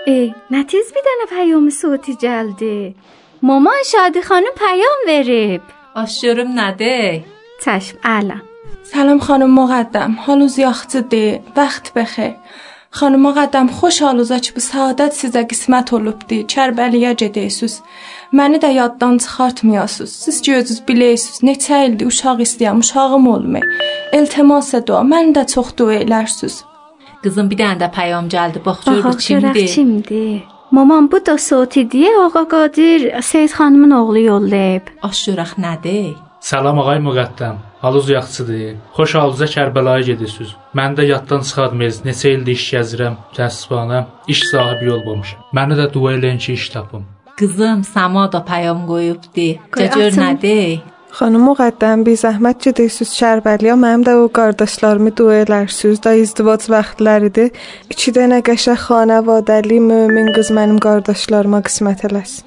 ای 0.07 0.35
نتیز 0.51 0.87
بیدن 0.95 1.21
پیام 1.37 1.71
صوتی 1.71 2.17
geldi. 2.17 2.95
مامان 3.45 3.75
شادی 3.87 4.23
خانم 4.23 4.51
پیام 4.59 4.99
بریب. 5.07 5.61
آشورم 5.95 6.61
نده. 6.61 7.25
چشم 7.65 7.99
علا 8.05 8.35
سلام 8.83 9.19
خانم 9.19 9.55
مقدم. 9.55 10.17
حالوز 10.27 10.59
یاخت 10.59 10.97
ده 10.97 11.43
وقت 11.57 11.93
بخه 11.95 12.37
خانم 12.91 13.23
مقدم 13.23 13.67
خوش 13.67 14.03
حالوزا 14.03 14.39
چه 14.39 14.53
به 14.53 14.61
سعادت 14.61 15.13
سیزه 15.13 15.43
قسمت 15.43 15.91
olup 15.91 16.27
دی. 16.29 16.45
چر 16.45 16.71
بلیا 16.71 17.15
جده 17.15 17.49
سوز 17.49 17.81
منی 18.33 18.59
ده 18.59 18.73
یاددان 18.73 19.19
چخارت 19.19 19.65
میاسوز 19.65 20.11
سیز 20.11 20.43
جوزوز 20.43 20.81
بلیسوز 20.81 21.45
نه 21.45 21.55
چهل 21.55 21.95
دی 21.95 22.05
اشاق 22.05 22.41
استیام 22.41 22.79
اشاقم 22.79 23.25
olme 23.35 23.65
التماس 24.13 24.75
دعا 24.75 25.03
من 25.03 25.33
ده 25.33 25.45
چخ 25.45 25.75
دو 25.77 25.87
ایلر 25.87 26.27
قزم 27.25 27.49
بیدن 27.49 27.79
ده 27.79 27.87
پیام 27.87 28.29
جلده 28.29 28.61
بخجور 28.61 29.13
چیم 29.13 30.01
دی. 30.01 30.43
Maman 30.73 31.11
bu 31.13 31.19
da 31.27 31.35
Sotidiyə 31.37 32.13
Ağa 32.25 32.45
Qadir 32.49 33.23
Seyid 33.23 33.51
xanımın 33.59 33.91
oğlu 33.91 34.19
yollayıb. 34.19 34.87
Aşuraq 35.09 35.53
nədir? 35.65 36.15
Salam 36.41 36.79
ağay 36.81 36.99
müqəddəm. 37.09 37.57
Halınız 37.83 38.09
yaxşıdır? 38.09 38.77
Xoş 38.97 39.15
halıza 39.15 39.49
Kərbəlaya 39.55 40.03
gedirsiniz. 40.11 40.55
Məni 40.79 40.97
də 40.99 41.05
yaddan 41.13 41.45
çıxartmayız. 41.49 41.99
Neçə 42.09 42.33
ildir 42.37 42.57
iş 42.57 42.65
gəzirəm, 42.75 43.19
təəssüfənə 43.37 44.01
iş 44.33 44.41
sahibi 44.51 44.93
olmamışam. 44.97 45.45
Məni 45.59 45.77
də 45.81 45.87
dua 45.95 46.15
eləyin 46.17 46.39
ki, 46.39 46.53
iş 46.53 46.69
tapım. 46.69 47.05
Qızım 47.37 47.85
Samo 47.85 48.25
da 48.33 48.45
payam 48.45 48.87
qoyubdu. 48.87 49.49
Gecə 49.77 49.95
gör 49.99 50.13
nədir? 50.25 50.81
Xanım 51.13 51.43
Müqəddəm, 51.45 52.07
bir 52.07 52.17
zəhmət 52.17 52.63
gedirsiz 52.65 53.11
Şərbəliyə. 53.19 53.75
Mənim 53.77 54.05
də 54.07 54.15
o 54.17 54.29
qardaşlarımı 54.33 55.11
dua 55.19 55.43
elərsiz. 55.43 55.99
Da 56.05 56.15
izdivac 56.17 56.65
vaxtlarıdır. 56.73 57.51
İki 57.93 58.15
dənə 58.17 58.39
qəşəng 58.47 58.81
xanavadəli 58.87 59.77
mömin 59.89 60.31
qız 60.37 60.49
mənim 60.57 60.79
qardaşlarıma 60.81 61.61
qismət 61.67 62.07
eləsin. 62.09 62.47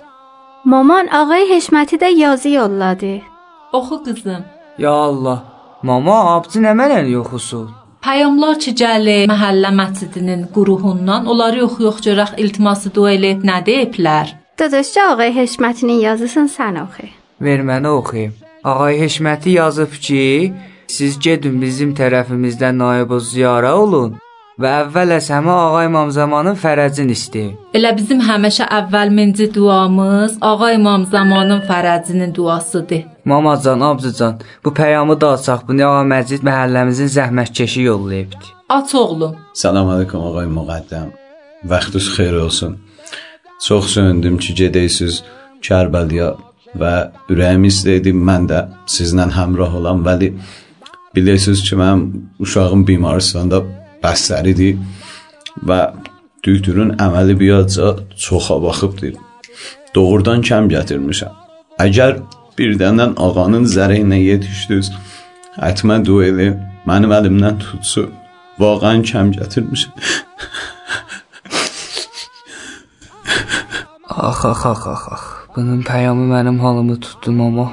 Maman 0.66 1.12
ağay 1.14 1.46
Heşməti 1.52 2.00
də 2.02 2.10
yazı 2.18 2.50
yolladı. 2.50 3.12
Oxu 3.74 4.04
qızım. 4.04 4.42
Ya 4.78 4.92
Allah. 4.92 5.44
Mama, 5.84 6.16
abci 6.36 6.60
nə 6.66 6.74
mənə 6.80 7.04
yoxusun? 7.10 7.68
Peyamlar 8.06 8.58
ki, 8.64 8.74
gəli 8.82 9.18
məhəllə 9.30 9.72
məscidinin 9.82 10.48
quruhundan 10.56 11.30
onları 11.30 11.62
yox 11.62 11.76
yox 11.86 12.02
görək 12.08 12.34
iltiması 12.42 12.94
dua 12.96 13.14
eləyib 13.14 13.46
nə 13.46 13.60
deyiblər? 13.70 14.34
Dadaşca 14.60 15.12
ağay 15.14 15.36
Heşmətinin 15.38 16.02
yazısını 16.08 16.50
sən 16.58 16.82
oxu. 16.82 17.12
Ver 17.42 17.62
mənə 17.70 17.94
oxuyum. 18.00 18.34
Ağay 18.66 19.00
Heşməti 19.00 19.50
yazıb 19.50 19.92
ki, 20.06 20.54
siz 20.88 21.20
gedin 21.20 21.60
bizim 21.62 21.92
tərəfimizdən 21.94 22.80
naibo 22.82 23.20
ziyarə 23.22 23.74
olun 23.78 24.16
və 24.58 24.72
əvvəl 24.80 25.14
Əsəmə 25.20 25.54
Ağa 25.66 25.84
İmam 25.86 26.10
Zamanın 26.16 26.58
fərəcini 26.64 27.14
istəyin. 27.14 27.52
Elə 27.78 27.92
bizim 27.98 28.24
həmişə 28.26 28.66
əvvəlminci 28.80 29.52
duamız 29.58 30.40
Ağa 30.50 30.72
İmam 30.80 31.06
Zamanın 31.12 31.62
fərəcinin 31.70 32.34
duasıdır. 32.36 33.04
Mamacan, 33.26 33.80
abcıcan, 33.80 34.42
bu 34.66 34.74
peyamı 34.74 35.22
da 35.22 35.32
açaq. 35.38 35.68
Bunu 35.68 35.86
Ağa 35.92 36.02
Məcid 36.14 36.42
məhəlləmizin 36.50 37.14
zəhmətkeşi 37.18 37.82
yollayıbdı. 37.82 38.46
Aç 38.70 38.96
oğlum. 38.96 39.38
Salam 39.54 39.90
aleyküm 39.90 40.26
ağay 40.26 40.50
müqəddəm. 40.58 41.14
Vaxtınız 41.64 42.10
xeyir 42.18 42.34
olsun. 42.34 42.78
Çox 43.68 43.94
söyündüm 43.94 44.38
ki, 44.38 44.58
gedəysiniz 44.62 45.22
Kərbəliyə 45.62 46.34
və 46.80 46.94
ürəyim 47.32 47.66
istəyirdi 47.70 48.14
mən 48.30 48.48
də 48.52 48.62
sizlə 48.96 49.28
həmrəh 49.38 49.78
olam, 49.80 50.04
vəli 50.06 50.34
bilirsiniz 51.16 51.64
ki, 51.68 51.76
mənim 51.80 52.04
uşağım 52.44 52.86
bimaristanda 52.88 53.62
bəstəridir 54.04 54.78
və 55.68 55.80
doktorun 56.46 56.96
əməli 57.06 57.40
biyaca 57.40 57.96
çoxa 58.26 58.58
baxıbdır. 58.64 59.16
Doğrudan 59.96 60.44
kəm 60.50 60.70
gətirmişəm. 60.76 61.34
Əgər 61.86 62.20
birdəndən 62.58 63.16
ağanın 63.26 63.66
zərəyinə 63.76 64.20
yetişdiniz, 64.20 64.92
həttəmən 65.60 66.06
dua 66.08 66.30
edin, 66.32 66.60
mənim 66.90 67.16
əlimdən 67.18 67.60
tutsun. 67.64 68.12
Vaqan 68.60 69.04
kəm 69.10 69.34
gətirmişəm. 69.40 69.96
Ax, 74.16 74.46
ax, 74.46 74.66
ax, 74.66 74.88
ax, 74.88 75.08
ax. 75.12 75.35
Bunun 75.56 75.82
peyamı 75.82 76.34
mənim 76.34 76.60
halımı 76.60 77.00
tutdu 77.00 77.32
mama. 77.32 77.72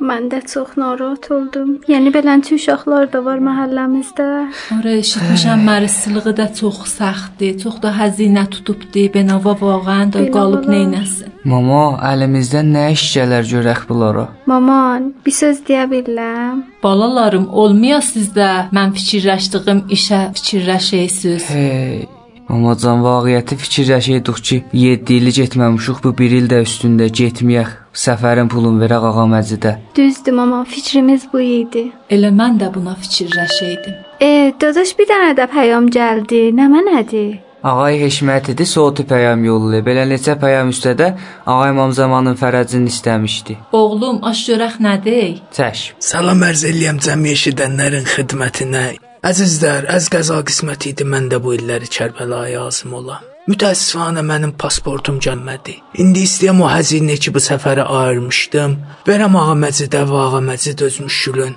Mən 0.00 0.26
də 0.28 0.40
çox 0.50 0.74
narahat 0.76 1.30
oldum. 1.30 1.68
Yəni 1.88 2.10
beləncə 2.12 2.56
uşaqlar 2.58 3.06
da 3.12 3.20
var 3.24 3.38
məhəlləmizdə. 3.46 4.26
Ora 4.74 4.94
eşitmişəm 5.00 5.62
mərisliği 5.68 6.32
də 6.40 6.46
çox 6.58 6.80
səxtdir, 6.96 7.54
çox 7.62 7.78
da 7.82 7.92
həzinə 8.00 8.44
tutubdu. 8.50 9.06
Benava 9.14 9.54
vağən 9.60 10.10
da 10.12 10.24
qalıb 10.34 10.66
neynəsin? 10.68 11.30
Mama, 11.48 11.84
əlimizdən 12.10 12.74
nə 12.74 12.88
iş 12.96 13.04
gələr 13.14 13.46
görək 13.52 13.86
bunlara? 13.88 14.26
Maman, 14.50 15.12
bir 15.24 15.36
söz 15.38 15.62
deyə 15.68 15.86
bilərəm? 15.92 16.64
Balalarım, 16.82 17.46
olmuyor 17.62 18.02
sizdə 18.04 18.50
mən 18.74 18.92
fikirləşdiyim 18.98 19.86
işə 19.94 20.20
fikirləşəsiz. 20.36 21.48
Hey, 21.54 22.04
Mamacan 22.48 23.00
vaqiyyəti 23.04 23.56
fikirləşəydik 23.62 24.40
ki, 24.46 24.56
7 24.72 25.14
ili 25.14 25.32
getməmişik, 25.38 26.02
bu 26.04 26.12
1 26.18 26.34
il 26.38 26.50
də 26.52 26.60
üstündə 26.66 27.08
getməyək. 27.20 27.70
Səfərin 28.04 28.50
pulunu 28.52 28.82
verək 28.82 29.06
ağa 29.10 29.24
Məcidə. 29.34 29.72
Düzdür 29.96 30.34
mama, 30.40 30.64
fikrimiz 30.64 31.28
bu 31.32 31.40
idi. 31.40 31.86
Elə 32.10 32.30
mən 32.40 32.58
də 32.60 32.68
buna 32.74 32.96
fikirləşəydim. 33.00 33.96
E, 34.20 34.52
dadaş 34.60 34.92
bir 34.98 35.10
dənə 35.12 35.32
də 35.38 35.48
peyam 35.56 35.88
gəldi. 35.96 36.48
Nə 36.58 36.68
mənədir? 36.74 37.32
Ağay 37.64 37.96
Heşmət 38.02 38.50
idi, 38.52 38.66
soğutu 38.68 39.06
pəyam 39.08 39.40
yollayıb. 39.46 39.86
Belə 39.86 40.04
neçə 40.10 40.34
pəyam 40.42 40.68
üstə 40.74 40.92
də 40.98 41.14
Ağa 41.46 41.70
İmam 41.70 41.94
Zamanın 41.96 42.36
fərəcini 42.36 42.92
istəmişdi. 42.92 43.56
Oğlum, 43.72 44.20
aş 44.30 44.44
görək 44.50 44.76
nədir? 44.84 45.40
Çək. 45.56 45.86
Salam 46.10 46.44
ərz 46.50 46.66
eləyəm 46.68 47.00
cəmi 47.08 47.32
eşidənlərin 47.38 48.04
xidmətinə. 48.16 48.84
Əzizlər, 49.24 49.86
əz 49.88 50.10
qəza 50.12 50.42
qismət 50.44 50.84
idi 50.90 51.04
mən 51.08 51.30
də 51.32 51.38
bu 51.40 51.54
illəri 51.56 51.86
Kərbəlaya 51.88 52.66
azım 52.68 52.92
olam. 52.98 53.22
Mütəəssifanə 53.48 54.20
mənim 54.20 54.50
pasportum 54.60 55.16
gəlmədi. 55.24 55.78
İndi 56.02 56.24
istəyəm 56.28 56.60
o 56.60 56.68
həzinə 56.68 57.16
ki 57.16 57.32
bu 57.32 57.40
səfərə 57.40 57.86
ayırmışdım, 57.98 58.74
verəm 59.08 59.38
ağa 59.40 59.54
Məcidə 59.62 60.02
və 60.10 60.18
ağa 60.26 60.42
Məcid 60.44 60.84
öz 60.84 60.98
müşkülün 61.06 61.54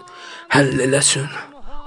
həll 0.55 0.79
eləsin. 0.85 1.27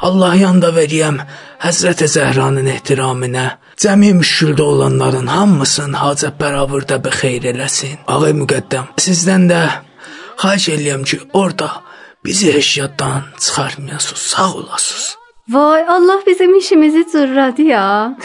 Allah 0.09 0.35
yanda 0.41 0.69
veriyəm 0.77 1.23
Həzrət 1.65 2.05
Zəhranın 2.15 2.69
ehtiramına. 2.75 3.47
Cəmi 3.81 4.11
müşküldə 4.19 4.67
olanların 4.73 5.33
hamısını 5.33 5.97
hacət 6.01 6.37
bərabərdə 6.43 6.99
bi 7.05 7.15
xeyr 7.21 7.47
eləsin. 7.55 7.97
Ağay 8.05 8.37
müqəddəm, 8.43 8.93
sizdən 9.07 9.49
də 9.53 9.63
xahiş 10.45 10.69
eləyəm 10.77 11.09
ki, 11.09 11.23
orada 11.33 11.71
bizi 12.25 12.53
heç 12.53 12.79
yaddan 12.83 13.33
çıxarmayasınız. 13.39 14.29
Sağ 14.35 14.53
olasınız. 14.55 15.20
Vay, 15.51 15.85
Allah 15.89 16.21
bizim 16.27 16.59
işimizi 16.59 17.07
cırradı 17.13 17.63
ya. 17.63 18.17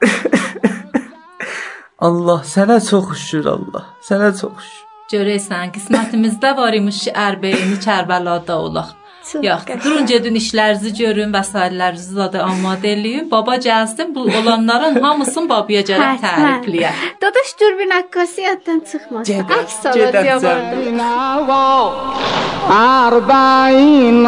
Allah 1.98 2.40
sənə 2.44 2.78
çox 2.90 3.18
şükür 3.18 3.46
Allah. 3.46 3.84
Sənə 4.00 4.30
çox 4.40 4.62
şükür. 4.64 4.86
Görəsən, 5.12 5.72
qismətimizdə 5.74 6.54
var 6.56 6.72
imiş 6.78 7.02
ki, 7.04 7.12
ərbeyini 7.26 7.76
Kərbəlada 7.84 8.56
olaq. 8.66 8.94
Yox, 9.41 9.65
durun 9.83 10.05
gedin 10.05 10.35
işlərinizi 10.37 10.91
görün, 10.99 11.31
vəsaitlərinizi 11.33 12.27
də 12.35 12.43
amadə 12.45 12.91
eləyin. 12.93 13.25
Baba 13.31 13.55
gəlsin, 13.67 14.13
bu 14.15 14.27
olanların 14.39 15.01
hamısını 15.03 15.49
babaya 15.49 15.81
gəlib 15.89 16.21
tərifləyə. 16.25 16.91
Dadaş 17.23 17.55
dürbün 17.61 17.95
əkkası 18.01 18.45
yaddan 18.45 18.79
çıxmasın. 18.91 19.49
Əks 19.59 19.79
alacaq 19.93 20.39
أربعين 22.71 24.25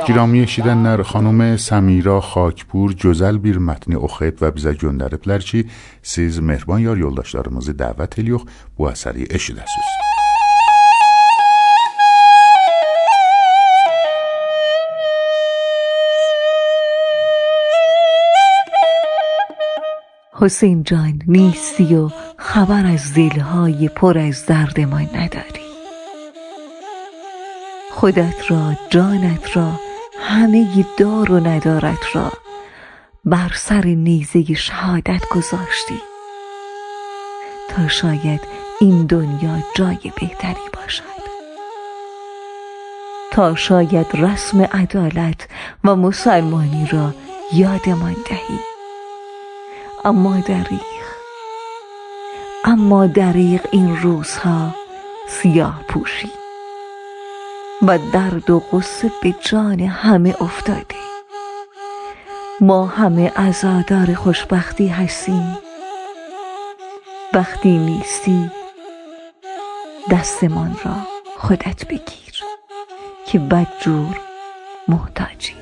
Girami 0.07 0.43
eşidənlər 0.47 1.03
xanım 1.11 1.41
Səmira 1.61 2.21
Xakpur 2.23 2.95
gözəl 3.03 3.39
bir 3.43 3.59
mətni 3.59 3.99
oxuyub 3.99 4.39
və 4.43 4.49
bizə 4.57 4.73
göndəriblər 4.79 5.43
ki, 5.47 5.61
siz 6.03 6.39
mehriban 6.39 6.81
yar 6.85 6.97
yoldaşlarımızı 7.01 7.75
dəvət 7.79 8.19
eləyox 8.23 8.43
bu 8.78 8.90
əsəri 8.94 9.28
eşidəsiniz. 9.38 9.92
حسین 20.42 20.84
جان 20.84 21.22
نیستی 21.28 21.96
و 21.96 22.10
خبر 22.38 22.86
از 22.86 23.14
دلهای 23.14 23.90
پر 23.90 24.18
از 24.18 24.46
درد 24.46 24.80
ما 24.80 25.00
نداری 25.00 25.62
خودت 27.92 28.52
را 28.52 28.74
جانت 28.90 29.58
را 29.58 29.72
همه 30.20 30.86
دار 30.98 31.32
و 31.32 31.40
ندارت 31.40 32.16
را 32.16 32.32
بر 33.26 33.52
سر 33.56 33.86
نیزه 33.86 34.54
شهادت 34.54 35.22
گذاشتی 35.32 36.11
شاید 37.88 38.42
این 38.80 39.06
دنیا 39.06 39.58
جای 39.76 40.12
بهتری 40.16 40.70
باشد. 40.74 41.04
تا 43.32 43.56
شاید 43.56 44.08
رسم 44.14 44.62
عدالت 44.62 45.48
و 45.84 45.96
مسلمانی 45.96 46.88
را 46.92 47.14
یادمان 47.54 48.16
دهی. 48.30 48.60
اما 50.06 50.40
دریغ 50.40 50.82
اما 52.66 53.08
دریغ 53.08 53.62
این 53.72 53.98
روزها 54.02 54.76
سیاه 55.28 55.82
پوشی. 55.88 56.32
و 57.82 57.98
درد 58.14 58.50
و 58.50 58.60
غصه 58.60 59.12
به 59.22 59.36
جان 59.42 59.80
همه 59.80 60.36
افتاده. 60.42 60.96
ما 62.62 62.86
همه 62.86 63.30
عزادار 63.30 64.14
خوشبختی 64.14 64.88
هستیم. 64.88 65.58
وقتی 67.34 67.78
نیستی. 67.78 68.52
دستمان 70.12 70.78
را 70.86 70.96
خودت 71.40 71.88
بگیر 71.88 72.44
که 73.28 73.40
بدجور 73.40 74.20
محتاجی. 74.88 75.54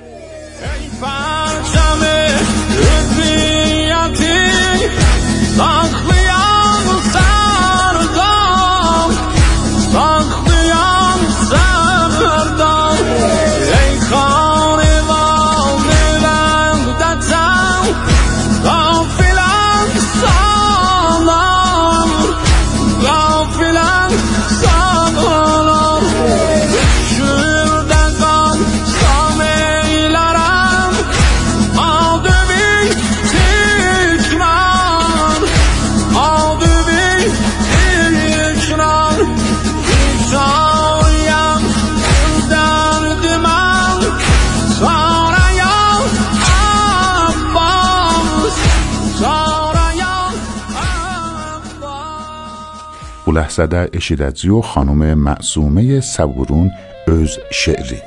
Bu 53.29 53.35
ləhzədə 53.37 53.81
eşidəcəyik 53.97 54.69
xanım 54.71 55.01
Məsumə 55.25 55.99
Səburun 56.13 56.69
öz 57.15 57.33
şeiri. 57.61 58.01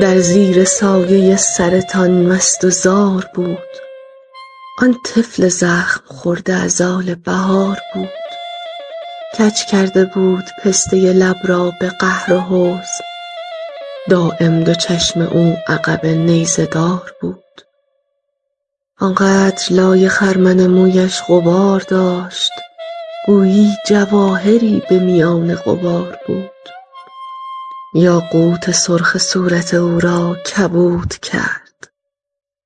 در 0.00 0.18
زیر 0.18 0.64
سایه 0.64 1.36
سرتان 1.36 2.12
مست 2.28 2.64
و 2.64 2.70
زار 2.70 3.24
بود. 3.34 3.72
آن 4.82 4.94
طفل 5.06 5.48
زخم 5.48 6.02
خورده 6.06 6.54
از 6.54 6.80
آل 6.80 7.14
بهار 7.14 7.78
بود. 7.94 8.28
کج 9.38 9.56
کرده 9.70 10.04
بود 10.04 10.44
پسته 10.64 10.96
لب 11.12 11.40
را 11.44 11.72
به 11.80 11.88
قهر 11.88 12.32
و 12.32 12.40
حزن 12.40 13.04
دائم 14.10 14.64
دو 14.64 14.74
چشم 14.74 15.20
او 15.20 15.56
عقب 15.68 16.06
نیزه 16.06 16.66
دار 16.66 17.12
بود. 17.20 17.41
آنقدر 19.02 19.64
لای 19.70 20.08
خرمن 20.08 20.66
مویش 20.66 21.22
غبار 21.28 21.80
داشت 21.80 22.52
گویی 23.26 23.76
جواهری 23.86 24.82
به 24.90 24.98
میان 24.98 25.54
غبار 25.54 26.18
بود. 26.26 26.50
یاقوت 27.94 28.70
سرخ 28.70 29.18
صورت 29.18 29.74
او 29.74 30.00
را 30.00 30.34
کبود 30.34 31.14
کرد. 31.14 31.90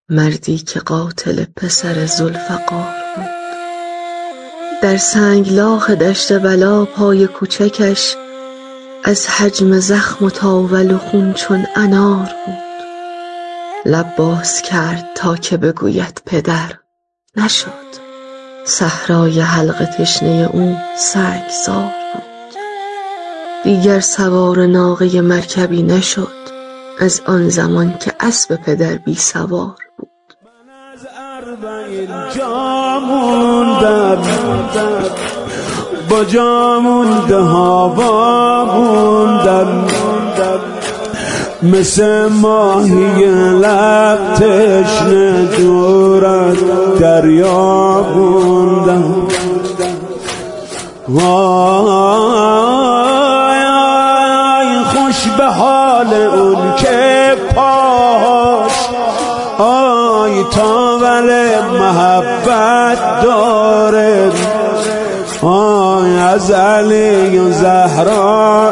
مردی 0.09 0.59
که 0.59 0.81
قاتل 0.81 1.45
پسر 1.57 2.07
ذوالفقار 2.07 2.95
بود. 3.17 3.27
در 4.83 4.97
سنگلاخ 4.97 5.91
دشت 5.91 6.39
بلا 6.39 6.85
پای 6.85 7.27
کوچکش 7.27 8.17
از 9.05 9.29
حجم 9.29 9.79
زخم 9.79 10.25
و 10.25 10.31
تاول 10.31 10.91
و 10.91 10.99
خون 10.99 11.33
چون 11.33 11.67
انار 11.77 12.31
بود. 12.47 12.66
لب 13.87 14.17
باز 14.17 14.63
کرد 14.63 15.11
تا 15.15 15.37
که 15.37 15.57
بگوید 15.57 16.23
پدر. 16.27 16.73
نشد. 17.37 17.87
صحرای 18.65 19.41
حلق 19.41 19.85
تشنه 19.85 20.51
او 20.53 20.77
سنگزار 20.97 21.93
بود. 22.15 22.23
دیگر 23.65 24.01
سوار 24.01 24.67
ناقه 24.67 25.21
مرکبی 25.21 25.83
نشد. 25.83 26.47
از 26.99 27.23
آن 27.27 27.49
زمان 27.49 27.99
که 27.99 28.13
اسب 28.21 28.57
پدر 28.57 28.95
بی 28.95 29.15
سوار 29.15 29.77
جا 32.35 33.01
موندم 33.01 34.23
با 36.11 36.25
جا 36.25 36.81
مونده 36.81 37.37
هوا 37.37 38.65
موندم 38.65 39.96
مثل 41.63 42.27
ماهی 42.27 43.25
لب 43.61 44.19
تشنه 44.35 45.43
دور 45.57 46.27
از 46.27 46.57
دریا 47.01 48.03
موندم 48.15 49.27
وای 51.09 51.25
خوش 54.85 55.29
به 55.39 55.45
حال 55.45 56.15
اون 56.15 56.75
که 56.77 57.35
پاش. 57.55 58.73
آی 59.59 60.45
تاول 60.51 61.31
محبت 61.81 63.23
داره 63.23 64.31
آی 65.43 66.19
از 66.19 66.51
علی 66.51 67.39
و 67.39 67.51
زهرا 67.53 68.66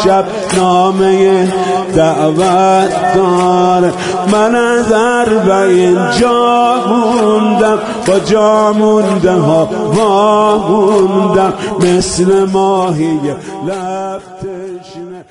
امشب 0.00 0.24
نامه 0.56 1.52
دعوت 1.96 3.14
داره 3.14 3.92
من 4.32 4.54
از 4.54 4.92
اربعین 4.92 6.10
جا 6.20 6.74
موندم 6.88 7.78
با 8.06 8.18
جا 8.18 8.72
مونده 8.72 9.32
ها 9.32 9.68
وا 9.94 10.68
موندم 10.68 11.52
مثل 11.80 12.44
ماهی 12.44 13.20
لب 13.66 14.22
تشنه 14.40 15.24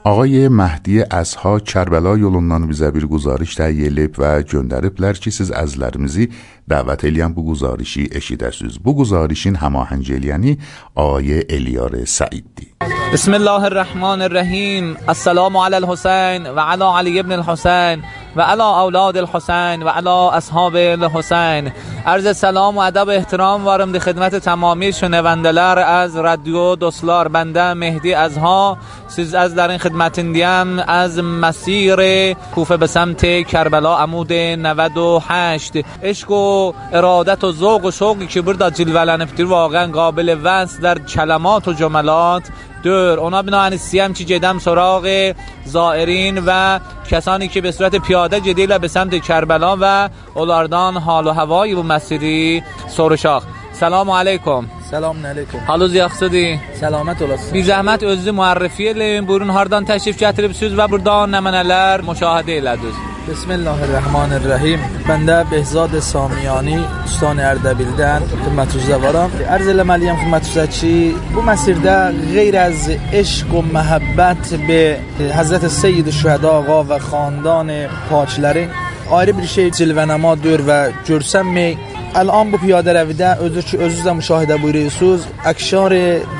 Ağay 0.00 0.48
Məhdi 0.48 1.02
Əzha 1.04 1.58
Kərbəla 1.60 2.14
yolundan 2.16 2.64
bir 2.66 3.04
guzarış 3.04 3.52
təyin 3.58 3.92
edib 3.92 4.16
və 4.16 4.30
göndəriblər 4.48 5.20
ki, 5.20 5.28
siz 5.28 5.52
əzlərimizi 5.52 6.30
dəvət 6.64 7.04
edən 7.10 7.36
bu 7.36 7.44
guzarışı 7.50 8.08
eşidəsiniz. 8.08 8.80
Bu 8.80 8.96
guzarışın 8.96 9.60
həmahəng 9.60 10.08
eləyəni 10.16 10.56
Ayə 10.96 11.44
Eliyar 11.52 11.92
Səiddir. 12.08 12.79
بسم 13.12 13.34
الله 13.34 13.66
الرحمن 13.66 14.22
الرحيم. 14.22 14.96
السلام 15.08 15.56
على 15.56 15.78
الحسين 15.78 16.46
وعلى 16.46 16.84
علي 16.84 17.22
بن 17.22 17.32
الحسين 17.32 18.02
وعلى 18.36 18.62
أولاد 18.62 19.16
الحسين 19.16 19.82
وعلى 19.82 20.10
أصحاب 20.10 20.76
الحسين. 20.76 21.72
عرض 22.06 22.36
سلام 22.36 22.76
و 22.76 22.80
ادب 22.80 23.08
احترام 23.08 23.64
وارم 23.64 23.92
دی 23.92 23.98
خدمت 23.98 24.36
تمامی 24.36 24.92
شنوندلر 24.92 25.78
از 25.78 26.16
رادیو 26.16 26.76
دوسلار. 26.76 27.28
بنده 27.28 27.74
مهدی 27.74 28.14
ازها. 28.14 28.78
سیز 29.08 29.34
از 29.34 29.54
در 29.54 29.68
این 29.68 29.78
خدمت 29.78 30.20
دیم 30.20 30.78
از 30.78 31.18
مسیر 31.18 32.32
کوفه 32.34 32.76
به 32.76 32.86
سمت 32.86 33.46
کربلا. 33.46 33.96
عمود 33.96 34.32
98 34.32 35.72
عشق 36.02 36.30
و 36.30 36.72
ارادت 36.92 37.44
و 37.44 37.52
ذوق 37.52 37.84
و 37.84 37.90
شوقی 37.90 38.26
که 38.26 38.42
بردا 38.42 38.70
جلولنفتیر 38.70 39.46
واقعا 39.46 39.92
قابل 39.92 40.36
وصل 40.44 40.82
در 40.82 40.98
کلمات 40.98 41.68
و 41.68 41.72
جملات 41.72 42.42
دور. 42.82 43.18
اونا 43.18 43.42
بناهن 43.42 43.76
سیم 43.76 44.12
چی 44.12 44.24
جدم 44.24 44.58
سراغ 44.58 45.32
زائرین 45.64 46.42
و 46.46 46.80
کسانی 47.10 47.48
که 47.48 47.60
به 47.60 47.72
صورت 47.72 47.96
پیاده 47.96 48.40
جدیل 48.40 48.78
به 48.78 48.88
سمت 48.88 49.22
کربلا 49.24 49.76
و 49.80 50.08
اولاردان 50.34 50.96
حال 50.96 51.26
و 51.26 51.30
هوایی 51.30 51.74
و 51.74 51.82
مسیری 51.90 52.62
سورشاخ 52.88 53.44
سلام 53.72 54.10
علیکم. 54.10 54.64
سلام 54.90 55.26
علیکم. 55.26 55.58
حالو 55.66 55.88
زیاخ 55.88 56.14
سدی 56.14 56.60
سلامت 56.80 57.22
اولاس 57.22 57.50
بی 57.52 57.62
زحمت 57.62 58.02
از 58.02 58.28
معرفی 58.28 58.92
لیم. 58.92 59.26
برون 59.26 59.50
هردان 59.50 59.84
تشریف 59.84 60.16
چتر 60.16 60.48
بسوز 60.48 60.78
و 60.78 60.88
بردان 60.88 61.34
نمنالر 61.34 62.00
مشاهده 62.00 62.60
لدوز 62.60 62.94
بسم 63.28 63.50
الله 63.50 63.82
الرحمن 63.82 64.32
الرحیم. 64.32 64.78
بنده 65.08 65.44
بهزاد 65.44 66.00
سامیانی 66.00 66.84
استان 67.04 67.40
اردبیل 67.40 67.90
دن 67.90 68.22
خدمت 68.44 68.74
روزه 68.74 68.98
بارم 68.98 69.30
ارز 69.48 69.68
لمالیم 69.68 70.16
خدمت 70.16 70.46
روزه 70.46 70.66
چی؟ 70.66 71.14
بو 71.34 71.42
مسیر 71.42 71.76
ده 71.76 72.12
غیر 72.34 72.56
از 72.56 72.90
عشق 73.12 73.54
و 73.54 73.62
محبت 73.62 74.54
به 74.68 74.98
حضرت 75.38 75.68
سید 75.68 76.10
شهده 76.10 76.48
آقا 76.48 76.84
و 76.84 76.98
خاندان 76.98 77.86
پاچلره 78.10 78.68
ayrı 79.11 79.37
bir 79.37 79.47
şey 79.55 79.67
cilvənəma 79.79 80.31
dör 80.43 80.61
və 80.69 80.79
görsənmək 81.07 81.95
الان 82.15 82.51
bu 82.51 82.57
پیاده 82.57 82.91
رویده 82.99 83.29
özü 83.45 83.61
ki 83.69 83.77
özünüz 83.77 84.05
də 84.07 84.13
müşahidə 84.19 84.55
buyuruyorsunuz 84.63 85.21
اکشار 85.51 85.93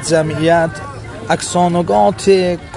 جمعیت 0.10 0.74
اکسانوگات 1.30 2.24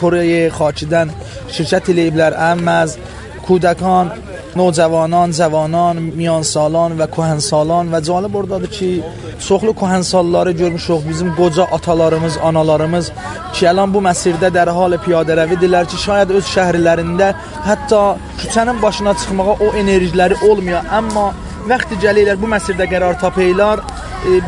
کره 0.01 0.51
خاچیدن 0.51 1.09
شرکت 1.55 1.91
لیبلر 1.91 2.33
ام 2.51 2.69
از 2.69 2.99
کودکان 3.47 4.12
نوجوانان 4.57 5.31
جوانان 5.31 5.97
میان 5.97 6.43
سالان 6.43 7.01
و 7.01 7.07
کهن 7.07 7.39
سالان 7.39 7.95
و 7.95 8.01
جالب 8.01 8.35
oradadır 8.37 8.71
ki 8.71 9.03
çoxlu 9.49 9.73
kəhən 9.81 10.03
salları 10.03 10.53
görmüşük 10.53 11.09
bizim 11.09 11.37
qoca 11.37 11.64
atalarımız, 11.64 12.39
analarımız 12.49 13.12
ki 13.55 13.71
alan 13.71 13.95
bu 13.95 14.01
məsirdə 14.09 14.49
dər 14.57 14.69
hal 14.79 14.93
piyadə 15.05 15.33
rəvidirlər 15.41 15.85
ki 15.91 15.97
şayad 16.07 16.31
öz 16.39 16.47
şəhərlərində 16.55 17.29
hətta 17.69 18.03
küçənin 18.41 18.83
başına 18.83 19.14
çıxmağa 19.21 19.55
o 19.66 19.69
enerjiləri 19.83 20.37
olmuyor 20.51 20.81
amma 20.99 21.27
وقتی 21.71 21.97
gəlirlər 22.05 22.37
bu 22.43 22.49
məsirdə 22.55 22.85
qərar 22.93 23.14
tapırlar 23.21 23.79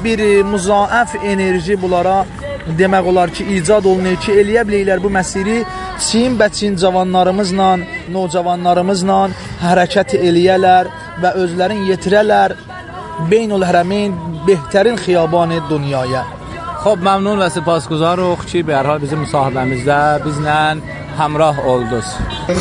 bir 0.05 0.21
muzaaf 0.53 1.15
enerji 1.33 1.75
bunlara 1.83 2.19
demək 2.79 3.07
olar 3.11 3.31
ki, 3.35 3.45
icad 3.57 3.85
olunur 3.85 4.17
ki, 4.25 4.35
eləyə 4.43 4.65
bilirlər 4.69 5.03
bu 5.03 5.11
məsiri 5.13 5.63
Çin 6.01 6.39
və 6.41 6.49
Çin 6.57 6.77
cavanlarımızla, 6.81 7.69
nocavanlarımızla 8.13 9.19
hərəkət 9.72 10.16
eləyələr 10.20 10.94
və 11.22 11.36
özlərin 11.44 11.86
yetirələr 11.90 12.56
Beynul 13.30 13.64
Hərəmin 13.64 14.12
بهترین 14.48 14.96
خیابان 14.96 15.60
دنیaya. 15.70 16.24
خب 16.84 16.98
ممنون 16.98 17.40
و 17.40 17.50
سپاسگزارم 17.50 18.38
که 18.52 18.64
به 18.64 18.76
هر 18.76 18.86
حال 18.88 19.00
bizim 19.00 19.26
müsahibəmizdə 19.26 20.22
bizlə 20.26 20.78
همراه 21.20 21.60
oldunuz. 21.66 22.06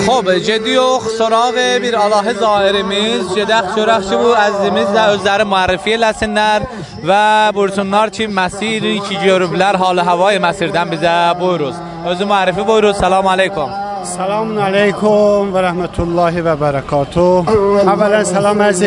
خب 0.07 0.39
جدی 0.39 0.79
سراغ 1.19 1.55
bir 1.83 1.95
Allah 1.95 2.25
zahirimiz 2.41 3.25
gedək 3.37 3.65
görək 3.77 4.03
ki 4.09 4.17
bu 4.23 4.31
əzizimiz 4.47 4.89
də 4.97 5.03
özləri 5.15 5.45
müərrifi 5.53 5.97
eləsinlər 5.99 6.61
və 7.09 7.53
buyursunlar 7.55 8.11
ki 8.11 8.25
məsiri 8.41 8.95
ki 9.07 9.15
görüblər 9.27 9.77
halı 9.77 10.01
havayı 10.01 10.41
məsirdən 10.41 10.89
bizə 10.95 11.41
buyuruz. 11.41 11.77
Özü 12.11 12.25
müərrifi 12.25 12.67
buyuruz. 12.67 12.97
Salam 12.97 13.27
aleykum. 13.27 13.84
سلام 14.05 14.59
علیکم 14.59 15.55
و 15.55 15.59
رحمت 15.59 16.01
الله 16.01 16.43
و 16.43 16.57
برکاته. 16.57 17.21
اولا 17.21 18.25
سلام 18.25 18.63
عرض 18.63 18.83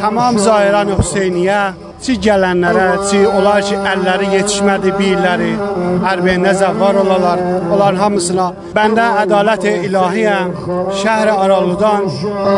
tamam 0.00 0.36
zahirən 0.36 0.88
Hüseyniyə 0.98 1.60
Çi 2.02 2.16
gələnlərə, 2.18 2.86
çi 3.06 3.18
onlar 3.30 3.60
ki 3.62 3.76
əlləri 3.78 4.32
yetişmədi 4.32 4.90
birləri, 4.96 5.50
hərbeyində 6.02 6.50
zəvvar 6.58 6.96
olalar, 6.98 7.42
onların 7.68 8.00
hamısına 8.00 8.46
bəndə 8.74 9.04
ədalət 9.20 9.68
ilahiyəm, 9.70 10.50
şəhər 10.98 11.30
Aralıdan. 11.36 12.08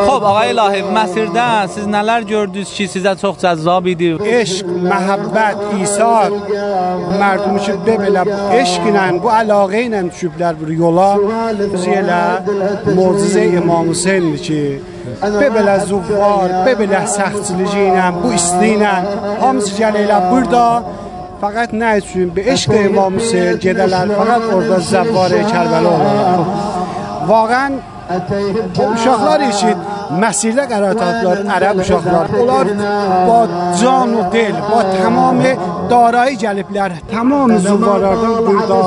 Xob, 0.06 0.24
ağa 0.30 0.46
ilahi, 0.52 0.80
Məsirdə 0.96 1.48
siz 1.74 1.90
nələr 1.96 2.24
gördünüz 2.30 2.72
ki, 2.78 2.88
sizə 2.94 3.12
çox 3.20 3.36
cəzzab 3.44 3.90
idi? 3.92 4.14
Eşq, 4.38 4.72
məhəbbət, 4.88 5.62
isar, 5.84 6.38
mərdumi 7.20 7.66
ki, 7.66 7.76
bebelə 7.90 8.24
eşq 8.62 8.88
ilə, 8.94 9.06
bu 9.20 9.34
əlaqə 9.42 9.84
ilə 9.90 10.06
düşüblər 10.08 10.56
bir 10.62 10.72
yola, 10.80 11.10
bizi 11.60 12.00
elə 12.00 12.24
mucizə 12.96 13.44
İmam 13.60 13.92
Hüseyndir 13.92 14.44
ki, 14.48 14.64
bebelə 15.40 15.78
zuvvar, 15.88 16.52
bebelə 16.66 17.00
səxtçiliyi 17.14 17.88
ilə, 17.90 18.10
bu 18.20 18.32
isti 18.38 18.70
ilə 18.76 18.92
hamısı 19.42 19.74
gəlirlər 19.78 20.28
burada 20.30 20.64
faqat 21.42 21.74
nə 21.80 21.96
üçün? 22.02 22.30
Be 22.36 22.44
eşq 22.54 22.76
İmam 22.80 23.18
gedələr, 23.64 24.14
faqat 24.18 24.46
orada 24.56 24.78
zəvvar 24.92 25.36
Kərbəla 25.50 25.96
olarlar. 25.96 26.46
Vaqən 27.30 27.80
uşaqlar 28.94 29.48
üçün 29.50 29.83
مسیرdə 30.23 30.65
qərar 30.71 30.93
tapdılar 31.01 31.37
ərəb 31.57 31.81
uşaqlar. 31.83 32.25
Onlar 32.41 32.65
با 33.27 33.47
can 33.81 34.13
و 34.13 34.29
دل 34.29 34.51
با 34.71 34.83
تمام 34.83 35.43
دارایی 35.89 36.37
gəliblər. 36.37 36.91
تمام 37.11 37.57
زوارlardan 37.57 38.35
burada 38.47 38.79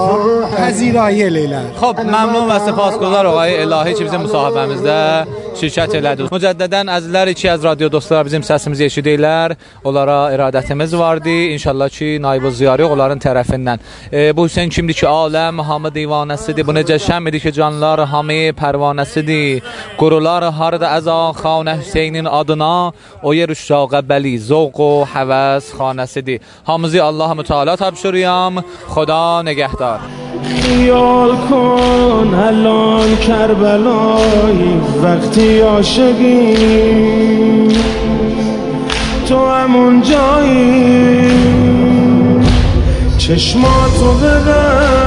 پذیرایی 0.56 1.22
eləyirlər. 1.28 1.64
خب 1.80 2.00
ممنون 2.00 2.50
و 2.50 2.58
سپاسگزار 2.58 3.26
آقای 3.26 3.62
الهی 3.62 3.94
که 3.94 4.04
bizim 4.04 4.20
müsahibəmizdə 4.26 5.26
şirkət 5.60 5.96
elədiniz. 5.98 6.30
Mücəddədən 6.32 6.90
əzizlər 6.96 7.32
ki, 7.34 7.50
az 7.50 7.64
radio 7.64 7.88
dostlar 7.92 8.24
bizim 8.24 8.42
səsimizi 8.46 8.86
eşidirlər. 8.88 9.56
Onlara 9.84 10.18
iradətimiz 10.34 10.98
vardı. 10.98 11.34
İnşallah 11.56 11.88
ki, 11.88 12.18
naib 12.22 12.48
ziyarı 12.50 12.86
onların 12.86 13.18
tərəfindən. 13.18 13.78
E, 14.12 14.36
bu 14.36 14.46
Hüseyn 14.46 14.70
kimdir 14.70 14.94
ki, 14.94 15.06
aləm 15.06 15.62
hamı 15.68 15.88
divanəsidir. 15.88 16.66
Bu 16.66 16.72
necə 16.72 16.98
şəmdir 17.08 17.40
ki, 17.44 17.52
canlar 17.52 18.06
hamı 18.14 18.40
pərvanəsidir. 18.62 19.62
Qurular 20.00 20.44
harda 20.58 20.88
خانه 21.09 21.71
حسینین 21.77 22.27
آدنا 22.27 22.93
او 23.21 23.35
یه 23.35 23.45
رشاق 23.45 24.01
بلی 24.01 24.37
زوق 24.37 24.79
و 24.79 25.05
حوض 25.05 25.73
خانه 25.73 26.05
سدی 26.05 26.39
حامزی 26.63 26.99
الله 26.99 27.33
متعالی 27.33 27.75
تب 27.75 27.95
شوریم 27.95 28.61
خدا 28.87 29.41
نگهدار 29.41 29.99
خیال 30.43 31.35
کن 31.35 32.33
الان 32.33 33.17
کربلای 33.17 34.77
وقتی 35.03 35.59
عاشقی 35.59 36.57
تو 39.27 39.47
همون 39.47 40.01
جایی 40.01 41.31
چشماتو 43.17 44.13
بگم 44.13 45.06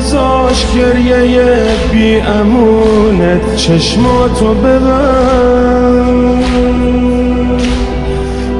اگه 0.00 0.08
گذاشت 0.08 0.66
گریه 0.74 1.64
بی 1.92 2.16
امونت 2.16 3.56
چشماتو 3.56 4.54
ببر 4.54 6.00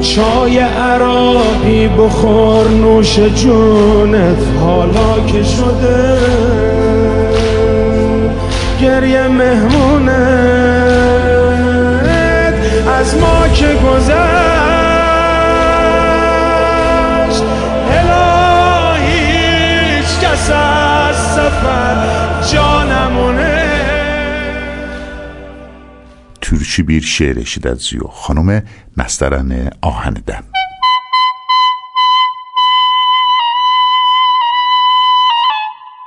چای 0.01 0.59
عراقی 0.59 1.89
بخور 1.89 2.69
نوش 2.69 3.19
جونت 3.19 4.39
حالا 4.61 5.21
که 5.27 5.43
شده. 5.43 6.19
گریه 8.81 9.29
مهمونت 9.29 10.11
از 13.01 13.15
ما 13.17 13.49
که 13.55 13.67
گذشت. 13.67 14.60
Türkü 26.71 26.89
bir 26.89 27.03
şeir 27.03 27.37
eşidəcəyik. 27.37 28.03
Xanımı 28.23 28.59
Nəstərəni 28.99 29.63
Ahənidən. 29.83 30.45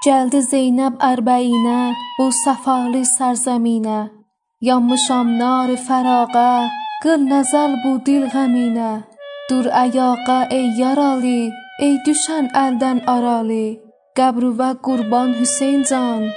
Gəldi 0.06 0.40
Zeynəb 0.52 0.96
ərbəyinə, 1.00 1.94
bu 2.18 2.30
səfalı 2.44 3.04
sərzaminə. 3.18 4.10
Yanmışam 4.62 5.38
nar 5.40 5.70
fəraqa, 5.88 6.70
qıl 7.04 7.28
nəzər 7.28 7.72
bu 7.84 8.00
dil 8.06 8.28
qəminə. 8.32 9.04
Dur 9.50 9.68
əyaqa 9.68 10.40
ey 10.52 10.68
yaralı, 10.80 11.52
ey 11.80 11.96
düşən 12.08 12.52
əldən 12.66 13.04
aralı. 13.08 13.80
Qəbru 14.16 14.56
və 14.60 14.72
qurban 14.86 15.36
Hüseyn 15.40 15.84
can, 15.90 16.30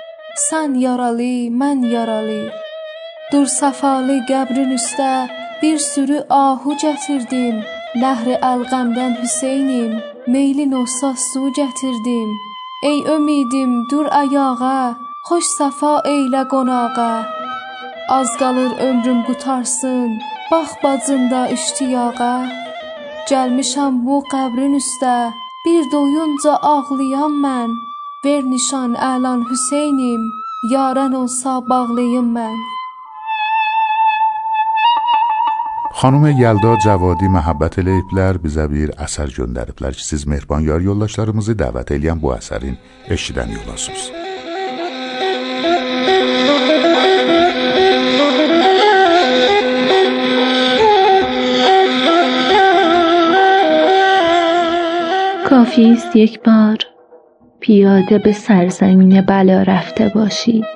sən 0.51 0.79
yaralı, 0.81 1.51
mən 1.51 1.85
yaralı. 1.95 2.66
Dur 3.33 3.49
səfalı 3.51 4.20
qəbrin 4.29 4.70
üstə 4.77 5.12
bir 5.62 5.79
sürü 5.83 6.18
ahu 6.31 6.74
gətirdim. 6.83 7.57
Ləhri 8.03 8.37
əlqəmdən 8.49 9.16
Hüseynim, 9.22 9.97
meylin 10.35 10.77
olsa 10.81 11.11
su 11.22 11.43
gətirdim. 11.59 12.29
Ey 12.91 13.01
ümidim, 13.14 13.72
dur 13.91 14.07
ayağa, 14.20 14.95
xoş 15.29 15.49
səfa 15.59 15.95
eylə 16.12 16.45
qonağa. 16.53 17.16
Az 18.18 18.31
qalır 18.41 18.79
ömrüm 18.89 19.24
qutarsın, 19.27 20.11
bax 20.51 20.79
bacında 20.85 21.49
iştiyağa. 21.57 22.39
Gəlmişəm 23.31 23.99
bu 24.07 24.20
qəbrin 24.33 24.79
üstə, 24.83 25.16
bir 25.64 25.83
doyunca 25.93 26.55
ağlayan 26.72 27.35
mən. 27.45 27.74
Ver 28.24 28.43
nişan 28.53 28.95
əlan 29.11 29.45
Hüseynim, 29.51 30.22
yaran 30.72 31.12
olsa 31.12 31.61
bağlıyım 31.70 32.31
mən. 32.39 32.76
خانم 35.99 36.26
یلدا 36.26 36.76
جوادی 36.76 37.28
محبت 37.28 37.78
لیپلر 37.78 38.36
به 38.36 38.49
زبیر 38.49 38.90
اثر 38.99 39.26
جندر 39.26 39.64
پلر 39.64 39.90
چیز 39.90 40.28
مهربان 40.28 40.64
یار 40.64 40.82
یولاشلارمزی 40.82 41.55
دعوت 41.55 41.92
الیم 41.92 42.18
بو 42.18 42.28
اثرین 42.28 42.76
اشیدن 43.09 43.49
یولاسوز 43.49 44.11
کافی 55.51 55.92
است 55.92 56.16
یک 56.16 56.40
بار 56.42 56.78
پیاده 57.61 58.18
به 58.18 58.32
سرزمین 58.32 59.20
بلا 59.20 59.62
رفته 59.62 60.12
باشید 60.14 60.76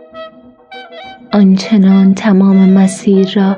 آنچنان 1.32 2.14
تمام 2.14 2.56
مسیر 2.56 3.32
را 3.34 3.56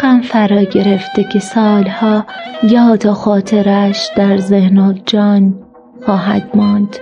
غم 0.00 0.20
فرا 0.20 0.62
گرفته 0.62 1.24
که 1.32 1.38
سالها 1.38 2.26
یاد 2.62 3.06
و 3.06 3.14
خاطرش 3.14 4.10
در 4.16 4.36
ذهن 4.36 4.78
و 4.78 4.92
جان 5.06 5.54
خواهد 6.06 6.50
ماند. 6.54 6.96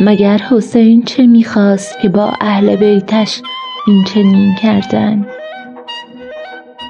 مگر 0.00 0.38
حسین 0.38 1.02
چه 1.02 1.26
می‌خواست 1.26 2.00
که 2.00 2.08
با 2.08 2.32
اهل 2.40 2.76
بیتش 2.76 3.42
این 3.86 4.04
چنین 4.04 4.54
کردن؟ 4.54 5.26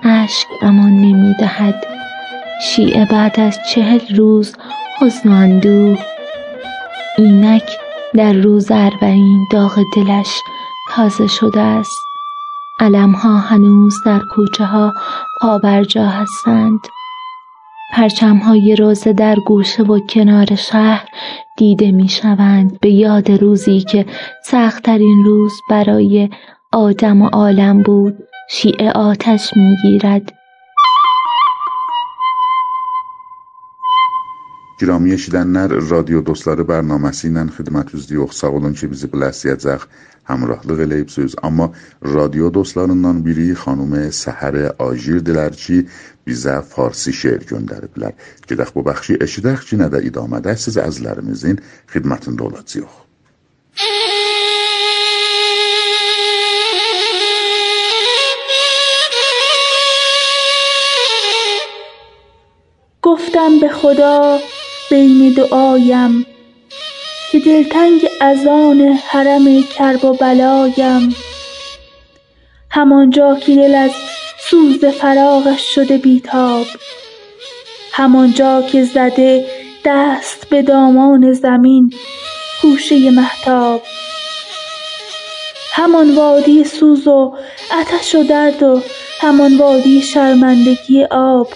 اشک 0.04 0.46
امان 0.62 0.92
نمی‌دهد. 0.92 1.86
شیعه 2.62 3.04
بعد 3.04 3.40
از 3.40 3.58
چهل 3.70 4.16
روز 4.16 4.56
حزن 5.00 5.28
اندوه. 5.28 5.98
اینک 7.18 7.70
در 8.14 8.32
روز 8.32 8.70
اربعین 8.70 9.46
داغ 9.52 9.78
دلش 9.96 10.40
تازه 10.96 11.26
شده 11.26 11.60
است. 11.60 11.98
علمها 12.80 13.36
هنوز 13.36 13.94
در 14.04 14.20
کوچه 14.34 14.64
ها 14.64 14.94
پابرجا 15.40 16.06
هستند. 16.06 16.80
پرچم 17.92 18.36
های 18.36 18.76
روزه 18.76 19.12
در 19.12 19.36
گوشه 19.46 19.82
و 19.82 19.98
کنار 19.98 20.54
شهر 20.54 21.08
دیده 21.56 21.90
می 21.90 22.08
شوند 22.08 22.80
به 22.80 22.90
یاد 22.90 23.30
روزی 23.30 23.80
که 23.80 24.06
سختترین 24.44 25.24
روز 25.24 25.52
برای 25.70 26.30
آدم 26.72 27.22
و 27.22 27.28
عالم 27.28 27.82
بود. 27.82 28.16
شیعه 28.50 28.92
آتش 28.92 29.50
می 29.56 29.76
گیرد 29.82 30.32
Giromi 34.76 35.14
eşidənlər 35.16 35.72
radio 35.88 36.20
dostları 36.20 36.66
bərnaməsi 36.68 37.30
ilə 37.30 37.46
xidmətinizi 37.56 38.18
yox, 38.18 38.36
sağ 38.42 38.50
olun 38.58 38.74
ki, 38.76 38.90
bizi 38.92 39.08
biləsiyəcək 39.08 39.86
həmrahlıq 40.30 40.82
eləyibsiniz. 40.86 41.34
Amma 41.42 41.70
radio 42.16 42.52
dostlarından 42.54 43.22
biri 43.26 43.48
xanım 43.62 43.94
Səhər 44.22 44.58
Ajirdilər 44.88 45.56
ki, 45.64 45.86
bizə 46.26 46.60
farsi 46.74 47.14
şeir 47.22 47.46
göndəriblər. 47.50 48.14
Gedək 48.50 48.74
bu 48.74 48.84
bəxşi 48.90 49.20
eşidək 49.26 49.66
ki, 49.70 49.80
nə 49.82 49.90
də 49.94 50.02
idamədə 50.10 50.56
siz 50.66 50.78
əzlərimizin 50.82 51.62
xidmətində 51.94 52.48
olacağıq. 52.50 53.02
گفتم 63.06 63.58
به 63.60 63.68
خدا 63.68 64.38
بین 64.90 65.34
دعایم 65.34 66.35
که 67.36 67.42
دلتنگ 67.44 68.08
از 68.20 68.46
آن 68.46 68.80
حرم 68.80 69.62
کرب 69.62 70.04
و 70.04 70.12
بلایم 70.12 71.16
همانجا 72.70 73.34
که 73.34 73.54
دل 73.54 73.74
از 73.74 73.90
سوز 74.38 74.84
فراغش 74.84 75.74
شده 75.74 75.98
بیتاب. 75.98 76.66
همانجا 77.92 78.62
که 78.62 78.84
زده 78.84 79.46
دست 79.84 80.48
به 80.50 80.62
دامان 80.62 81.32
زمین 81.32 81.94
خوشه 82.60 83.10
محتاب 83.10 83.82
همان 85.72 86.14
وادی 86.14 86.64
سوز 86.64 87.06
و 87.06 87.36
آتش 87.80 88.14
و 88.14 88.22
درد 88.22 88.62
و 88.62 88.82
همان 89.20 89.58
وادی 89.58 90.02
شرمندگی 90.02 91.04
آب. 91.04 91.48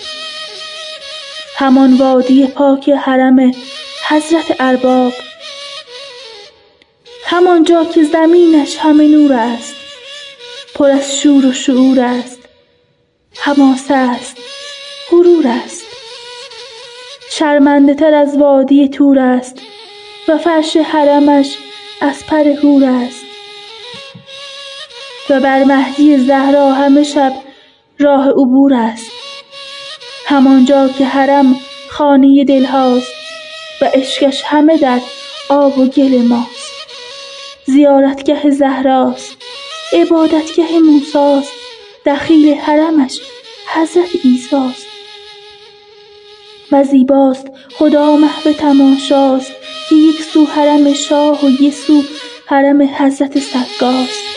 همان 1.57 1.97
وادی 1.97 2.47
پاک 2.47 2.89
حرم 2.89 3.53
حضرت 4.09 4.57
ارباب. 4.61 5.13
همانجا 7.33 7.85
که 7.85 8.03
زمینش 8.03 8.77
همه 8.77 9.09
نور 9.09 9.33
است 9.33 9.75
پر 10.75 10.91
از 10.91 11.19
شور 11.19 11.47
و 11.47 11.53
شعور 11.53 12.01
است 12.01 12.39
حماسه 13.37 13.95
است 13.95 14.37
غرور 15.11 15.47
است. 15.47 15.87
شرمنده 17.31 17.95
تر 17.95 18.15
از 18.15 18.37
وادی 18.39 18.89
تور 18.89 19.19
است 19.19 19.59
و 20.29 20.39
فرش 20.39 20.77
حرمش 20.77 21.57
از 22.01 22.27
پر 22.27 22.49
هور 22.49 22.85
است. 22.85 23.25
و 25.31 25.41
بر 25.41 25.65
مهدی 25.65 26.19
زهرا 26.19 26.73
همه 26.73 27.03
شب 27.03 27.33
راه 27.99 28.29
عبور 28.29 28.75
است. 28.75 29.11
همانجا 30.27 30.89
که 30.89 31.05
حرم 31.05 31.57
خانه 31.91 32.45
دلهاست 32.45 33.13
و 33.83 33.85
عشقش 33.95 34.43
همه 34.45 34.77
در 34.77 35.01
آب 35.49 35.79
و 35.79 35.87
گل 35.87 36.23
ماست. 36.23 36.60
زیارتگه 37.67 38.51
زهراست 38.51 39.37
عبادتگه 39.93 40.79
موساست 40.79 41.53
دخیل 42.07 42.55
حرمش 42.55 43.21
حضرت 43.75 44.09
عیساست 44.25 44.87
و 46.73 46.85
زیباست 46.85 47.47
خدا 47.79 48.17
محو 48.17 48.53
تماشاست 48.53 49.53
که 49.89 49.97
یک 49.97 50.23
سو 50.23 50.45
حرم 50.45 50.93
شاه 50.93 51.47
و 51.47 51.51
یک 51.61 51.75
سو 51.75 52.03
حرم 52.47 52.83
حضرت 52.83 53.39
سگاست 53.39 54.31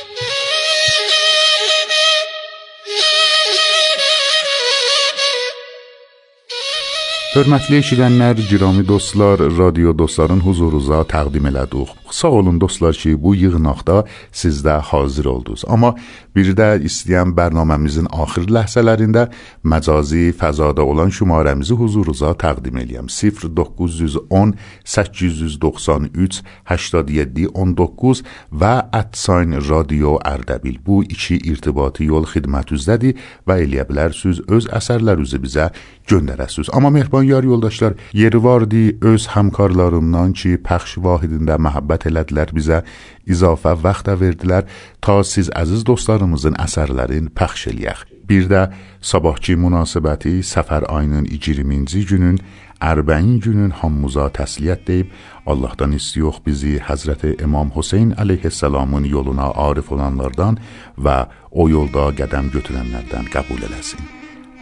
Hörmətli 7.34 7.80
eşidənlər, 7.82 8.44
girami 8.46 8.84
dostlar, 8.86 9.42
radio 9.58 9.90
dostların 9.98 10.44
huzurunuza 10.46 11.00
təqdim 11.10 11.48
elədik. 11.50 12.03
Sağ 12.14 12.28
olun 12.28 12.62
dostlar 12.62 12.94
ki, 12.94 13.24
bu 13.24 13.36
yığınaqda 13.36 14.06
siz 14.32 14.66
də 14.66 14.78
hazır 14.82 15.26
oldunuz. 15.26 15.64
Amma 15.68 15.96
bir 16.36 16.52
də 16.54 16.68
istəyən 16.86 17.32
bərnaməmizin 17.34 18.06
axır 18.14 18.46
ləhzələrində 18.54 19.24
məcazi 19.66 20.28
fəzada 20.38 20.86
olan 20.86 21.10
şumarəmizi 21.10 21.74
huzurunuza 21.74 22.36
təqdim 22.44 22.78
eləyəm. 22.84 23.10
0910 23.10 24.54
893 24.86 26.44
87 26.70 27.48
19 27.54 28.22
və 28.62 28.74
@sign 29.14 29.58
radio 29.70 30.20
Ərdəbil. 30.34 30.78
Bu 30.86 31.02
iki 31.04 31.40
irtibati 31.42 32.06
yol 32.14 32.30
xidmətinizdədir 32.30 33.18
və 33.48 33.58
eləyə 33.66 33.88
bilərsiniz 33.90 34.44
öz 34.54 34.70
əsərlərinizi 34.70 35.42
bizə 35.42 35.72
göndərəsiniz. 36.08 36.70
Amma 36.74 36.90
mehriban 36.90 37.24
yar 37.24 37.44
yoldaşlar, 37.44 37.94
yeri 38.14 38.44
vardı 38.44 38.86
öz 39.02 39.28
həmkarlarından 39.34 40.38
ki, 40.38 40.58
pəxş 40.62 41.00
vahidində 41.02 41.58
məhəbbət 41.58 42.03
elədilər 42.10 42.54
bizə, 42.56 42.82
izafə 43.26 43.76
vaxt 43.84 44.10
da 44.10 44.18
verdilər 44.20 44.68
ta 45.02 45.22
siz 45.24 45.52
əziz 45.54 45.86
dostlarımızın 45.88 46.60
əsərlərin 46.66 47.32
pəxş 47.38 47.70
eləyək. 47.74 48.04
Bir 48.30 48.48
də 48.48 48.68
sabahki 49.04 49.58
münasibəti 49.60 50.38
səfər 50.48 50.88
ayının 50.88 51.26
20-ci 51.28 52.06
günün 52.08 52.38
ərbəin 52.84 53.38
günün 53.44 53.72
hamımıza 53.80 54.28
təsliyyət 54.38 54.88
deyib, 54.88 55.12
Allahdan 55.48 55.96
istiyox 56.00 56.42
bizi 56.46 56.78
Həzrəti 56.88 57.36
İmam 57.44 57.72
Hüseyn 57.76 58.14
əleyhissalamın 58.24 59.08
yoluna 59.12 59.52
arif 59.68 59.92
olanlardan 59.92 60.60
və 60.98 61.18
o 61.52 61.70
yolda 61.72 62.10
qədəm 62.20 62.52
götürənlərdən 62.56 63.32
qəbul 63.34 63.66
eləsin. 63.70 64.04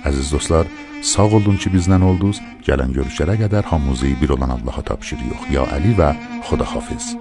Əziz 0.06 0.32
dostlar, 0.34 0.70
sağ 1.02 1.30
olun 1.38 1.58
ki 1.62 1.70
bizdən 1.74 2.06
oldunuz. 2.06 2.42
Gələn 2.66 2.94
görüşlərə 2.98 3.38
qədər 3.44 3.70
hamımızı 3.70 4.16
bir 4.22 4.38
olan 4.38 4.58
Allaha 4.58 4.82
tapşırırıq. 4.94 5.52
Ya 5.54 5.68
Əli 5.78 5.94
və 5.98 6.16
Xudahafiz. 6.50 7.14